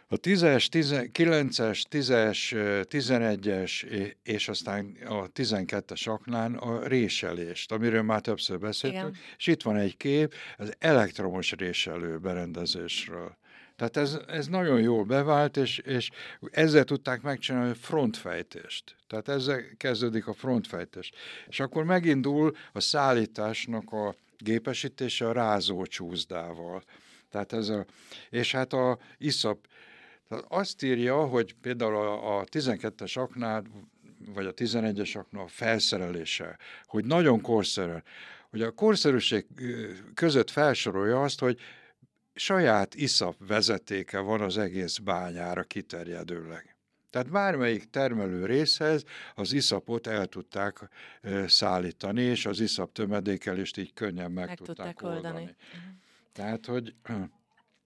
a 0.07 0.15
10-es, 0.15 0.67
9-es, 1.13 1.83
10-es, 1.89 2.53
11-es 2.89 3.85
és 4.23 4.49
aztán 4.49 4.97
a 5.05 5.31
12-es 5.31 6.09
aknán 6.09 6.55
a 6.55 6.87
réselést, 6.87 7.71
amiről 7.71 8.01
már 8.01 8.21
többször 8.21 8.59
beszéltünk, 8.59 9.15
Igen. 9.15 9.19
és 9.37 9.47
itt 9.47 9.61
van 9.61 9.75
egy 9.75 9.97
kép 9.97 10.33
az 10.57 10.73
elektromos 10.79 11.51
réselő 11.51 12.17
berendezésről. 12.17 13.37
Tehát 13.75 13.97
ez, 13.97 14.17
ez 14.27 14.47
nagyon 14.47 14.81
jól 14.81 15.03
bevált, 15.03 15.57
és, 15.57 15.77
és 15.77 16.09
ezzel 16.51 16.83
tudták 16.83 17.21
megcsinálni 17.21 17.71
a 17.71 17.75
frontfejtést. 17.75 18.95
Tehát 19.07 19.27
ezzel 19.27 19.63
kezdődik 19.77 20.27
a 20.27 20.33
frontfejtés. 20.33 21.11
És 21.47 21.59
akkor 21.59 21.83
megindul 21.83 22.55
a 22.73 22.79
szállításnak 22.79 23.91
a 23.91 24.15
gépesítése 24.37 25.27
a 25.27 25.31
rázócsúszdával. 25.31 26.83
Tehát 27.29 27.53
ez 27.53 27.69
a, 27.69 27.85
és 28.29 28.51
hát 28.51 28.73
a 28.73 28.97
iszap, 29.17 29.67
tehát 30.27 30.45
azt 30.47 30.83
írja, 30.83 31.25
hogy 31.25 31.55
például 31.61 31.95
a, 31.95 32.39
a 32.39 32.43
12-es 32.43 33.19
aknál, 33.19 33.63
vagy 34.33 34.45
a 34.45 34.53
11-es 34.53 35.17
aknál 35.17 35.47
felszerelése, 35.47 36.57
hogy 36.85 37.05
nagyon 37.05 37.41
korszerű, 37.41 37.97
hogy 38.49 38.61
a 38.61 38.71
korszerűség 38.71 39.45
között 40.13 40.49
felsorolja 40.49 41.21
azt, 41.21 41.39
hogy 41.39 41.59
saját 42.35 42.95
iszap 42.95 43.35
vezetéke 43.47 44.19
van 44.19 44.41
az 44.41 44.57
egész 44.57 44.97
bányára 44.97 45.63
kiterjedőleg. 45.63 46.75
Tehát 47.09 47.29
bármelyik 47.29 47.89
termelő 47.89 48.45
részhez 48.45 49.03
az 49.35 49.53
iszapot 49.53 50.07
el 50.07 50.25
tudták 50.25 50.89
szállítani, 51.47 52.21
és 52.21 52.45
az 52.45 52.59
iszap 52.59 52.91
tömedékelést 52.91 53.77
így 53.77 53.93
könnyen 53.93 54.31
meg, 54.31 54.47
meg 54.47 54.57
tudták, 54.57 54.75
tudták 54.75 55.01
oldani. 55.01 55.27
oldani. 55.27 55.43
Mhm. 55.43 55.93
Tehát, 56.31 56.65
hogy... 56.65 56.93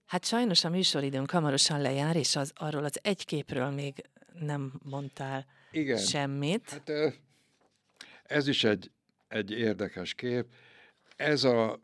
Hát 0.06 0.24
sajnos 0.24 0.64
a 0.64 0.68
műsoridőnk 0.68 1.30
hamarosan 1.30 1.80
lejár, 1.80 2.16
és 2.16 2.36
az, 2.36 2.52
arról 2.54 2.84
az 2.84 2.98
egy 3.02 3.24
képről 3.24 3.70
még 3.70 4.04
nem 4.40 4.72
mondtál 4.82 5.46
Igen. 5.70 5.98
semmit. 5.98 6.70
Hát, 6.70 6.90
ez 8.22 8.48
is 8.48 8.64
egy, 8.64 8.90
egy 9.28 9.50
érdekes 9.50 10.14
kép. 10.14 10.46
Ez 11.16 11.44
a 11.44 11.80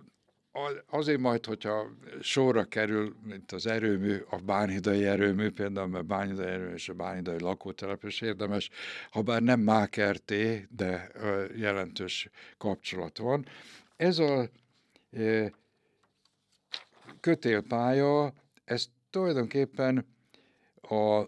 azért 0.87 1.21
majd, 1.21 1.47
hogyha 1.47 1.91
sorra 2.21 2.65
kerül, 2.65 3.17
mint 3.23 3.53
az 3.53 3.67
erőmű, 3.67 4.17
a 4.31 4.37
bánhidai 4.37 5.05
erőmű 5.05 5.51
például, 5.51 5.87
mert 5.87 6.07
bánhidai 6.07 6.47
erőmű 6.47 6.73
és 6.73 6.89
a 6.89 6.95
bánhidai 6.95 7.41
lakótelepes 7.41 8.21
érdemes, 8.21 8.71
ha 9.11 9.23
bár 9.23 9.43
nem 9.43 9.61
mákerté, 9.61 10.67
de 10.71 11.11
jelentős 11.57 12.29
kapcsolat 12.59 13.19
van. 13.19 13.47
Ez 13.97 14.19
a 14.19 14.49
kötélpálya, 17.21 18.33
ez 18.65 18.87
tulajdonképpen 19.11 20.07
a 20.83 21.23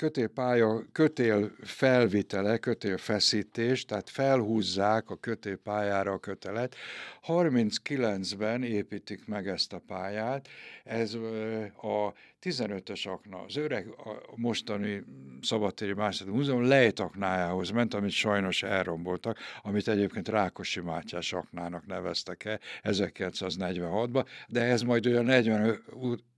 kötélpálya 0.00 0.82
kötél 0.92 1.52
felvitele, 1.62 2.58
kötélfeszítés, 2.58 3.84
tehát 3.84 4.10
felhúzzák 4.10 5.10
a 5.10 5.16
kötélpályára 5.16 6.12
a 6.12 6.18
kötelet. 6.18 6.74
39-ben 7.26 8.62
építik 8.62 9.26
meg 9.26 9.48
ezt 9.48 9.72
a 9.72 9.82
pályát, 9.86 10.48
ez 10.84 11.14
a 11.82 12.14
15-ös 12.42 13.08
akna, 13.08 13.42
az 13.42 13.56
öreg 13.56 13.88
a 13.88 14.32
mostani 14.34 15.02
szabadtéri 15.42 15.92
második 15.92 16.34
múzeum 16.34 16.62
lejtaknájához 16.62 17.70
ment, 17.70 17.94
amit 17.94 18.10
sajnos 18.10 18.62
elromboltak, 18.62 19.38
amit 19.62 19.88
egyébként 19.88 20.28
Rákosi 20.28 20.80
Mátyás 20.80 21.32
aknának 21.32 21.86
neveztek 21.86 22.44
el 22.44 22.60
1946-ban, 22.82 24.26
de 24.48 24.62
ez 24.62 24.82
majd 24.82 25.06
olyan 25.06 25.24
40, 25.24 25.82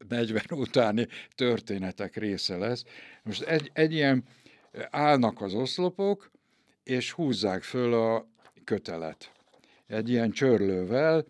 40 0.09 0.43
utáni 0.51 1.09
történetek 1.35 2.17
része 2.17 2.57
lesz. 2.57 2.85
Most 3.23 3.43
egy, 3.43 3.71
egy 3.73 3.93
ilyen 3.93 4.25
állnak 4.91 5.41
az 5.41 5.55
oszlopok, 5.55 6.31
és 6.85 7.13
húzzák 7.13 7.63
föl 7.63 7.95
a 7.95 8.27
kötelet. 8.65 9.33
Egy 9.87 10.09
ilyen 10.09 10.31
csörlővel, 10.31 11.25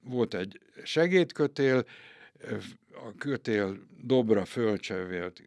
volt 0.00 0.34
egy 0.34 0.60
segédkötél, 0.84 1.84
a 3.06 3.14
kötél 3.18 3.78
dobra 4.02 4.44
fölcsevélt 4.44 5.42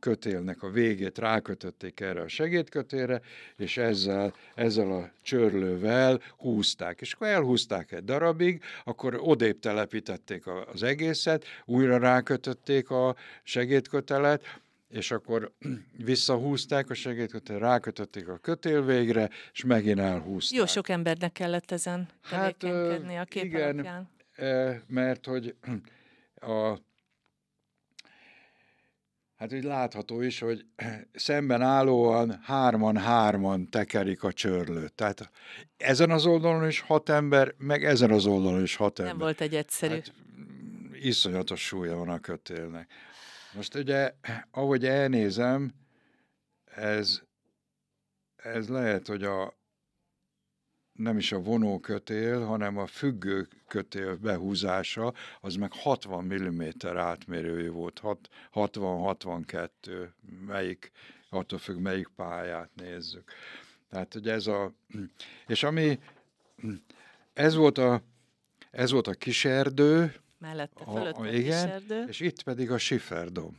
kötélnek 0.00 0.62
a 0.62 0.70
végét 0.70 1.18
rákötötték 1.18 2.00
erre 2.00 2.20
a 2.20 2.28
segédkötélre, 2.28 3.20
és 3.56 3.76
ezzel, 3.76 4.34
ezzel 4.54 4.92
a 4.92 5.10
csörlővel 5.22 6.20
húzták. 6.36 7.00
És 7.00 7.12
akkor 7.12 7.26
elhúzták 7.26 7.92
egy 7.92 8.04
darabig, 8.04 8.62
akkor 8.84 9.18
odébb 9.22 9.58
telepítették 9.58 10.46
az 10.46 10.82
egészet, 10.82 11.44
újra 11.64 11.98
rákötötték 11.98 12.90
a 12.90 13.16
segédkötelet, 13.42 14.42
és 14.88 15.10
akkor 15.10 15.52
visszahúzták 15.96 16.90
a 16.90 16.94
segédkötőt, 16.94 17.58
rákötötték 17.58 18.28
a 18.28 18.36
kötél 18.36 18.84
végre, 18.84 19.30
és 19.52 19.64
megint 19.64 19.98
elhúzták. 19.98 20.58
Jó 20.58 20.66
sok 20.66 20.88
embernek 20.88 21.32
kellett 21.32 21.70
ezen 21.70 22.08
hát, 22.22 22.56
tevékenykedni 22.56 23.16
a 23.16 23.24
kép 23.24 23.44
igen, 23.44 23.62
alapján 23.62 24.08
mert 24.86 25.26
hogy 25.26 25.56
a, 26.40 26.78
hát 29.36 29.52
úgy 29.52 29.64
látható 29.64 30.20
is, 30.20 30.38
hogy 30.38 30.66
szemben 31.12 31.62
állóan 31.62 32.40
hárman-hárman 32.42 33.70
tekerik 33.70 34.22
a 34.22 34.32
csörlőt. 34.32 34.92
Tehát 34.92 35.30
ezen 35.76 36.10
az 36.10 36.26
oldalon 36.26 36.68
is 36.68 36.80
hat 36.80 37.08
ember, 37.08 37.54
meg 37.56 37.84
ezen 37.84 38.10
az 38.10 38.26
oldalon 38.26 38.62
is 38.62 38.76
hat 38.76 38.98
ember. 38.98 39.14
Nem 39.14 39.22
volt 39.22 39.40
egy 39.40 39.54
egyszerű. 39.54 39.94
Hát, 39.94 40.12
iszonyatos 40.92 41.66
súlya 41.66 41.96
van 41.96 42.08
a 42.08 42.20
kötélnek. 42.20 42.90
Most 43.54 43.74
ugye, 43.74 44.12
ahogy 44.50 44.86
elnézem, 44.86 45.72
ez, 46.64 47.20
ez 48.36 48.68
lehet, 48.68 49.06
hogy 49.06 49.22
a, 49.22 49.57
nem 50.98 51.18
is 51.18 51.32
a 51.32 51.40
vonókötél, 51.40 52.44
hanem 52.44 52.78
a 52.78 52.86
függő 52.86 53.48
kötél 53.66 54.16
behúzása, 54.16 55.14
az 55.40 55.54
meg 55.54 55.72
60 55.72 56.24
mm 56.24 56.62
átmérőjű 56.96 57.70
volt, 57.70 58.00
60-62, 58.54 59.68
melyik, 60.46 60.90
attól 61.30 61.58
függ, 61.58 61.78
melyik 61.78 62.08
pályát 62.16 62.70
nézzük. 62.74 63.32
Tehát, 63.90 64.12
hogy 64.12 64.28
ez 64.28 64.46
a, 64.46 64.72
és 65.46 65.62
ami, 65.62 65.98
ez 67.32 67.54
volt 67.54 67.78
a, 67.78 68.02
ez 68.70 68.90
volt 68.90 69.06
a 69.06 69.12
kiserdő, 69.12 70.14
mellette 70.38 70.84
fölött 70.84 71.16
a, 71.16 71.20
a, 71.20 71.28
igen, 71.28 71.64
kiserdő. 71.64 72.04
és 72.08 72.20
itt 72.20 72.42
pedig 72.42 72.70
a 72.70 72.78
siferdom. 72.78 73.56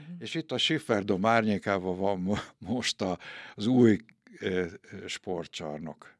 Uh-huh. 0.00 0.14
És 0.18 0.34
itt 0.34 0.52
a 0.52 0.58
Sifferdom 0.58 1.26
árnyékában 1.26 1.98
van 1.98 2.38
most 2.58 3.00
a, 3.00 3.18
az 3.54 3.66
új 3.66 3.98
sportcsarnok. 5.06 6.18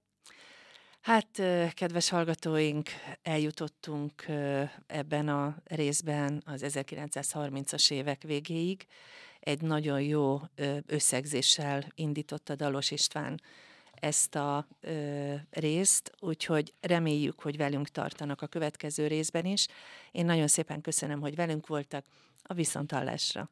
Hát 1.00 1.42
kedves 1.74 2.08
hallgatóink, 2.08 2.88
eljutottunk 3.22 4.24
ebben 4.86 5.28
a 5.28 5.56
részben 5.64 6.42
az 6.46 6.64
1930-as 6.66 7.90
évek 7.90 8.22
végéig. 8.22 8.86
Egy 9.40 9.62
nagyon 9.62 10.02
jó 10.02 10.40
összegzéssel 10.86 11.84
indította 11.94 12.54
Dalos 12.54 12.90
István 12.90 13.40
ezt 13.94 14.34
a 14.34 14.66
részt, 15.50 16.12
úgyhogy 16.18 16.74
reméljük, 16.80 17.40
hogy 17.40 17.56
velünk 17.56 17.88
tartanak 17.88 18.42
a 18.42 18.46
következő 18.46 19.06
részben 19.06 19.44
is. 19.44 19.66
Én 20.10 20.24
nagyon 20.24 20.48
szépen 20.48 20.80
köszönöm, 20.80 21.20
hogy 21.20 21.34
velünk 21.34 21.66
voltak. 21.66 22.04
A 22.42 22.54
viszonthallásra! 22.54 23.50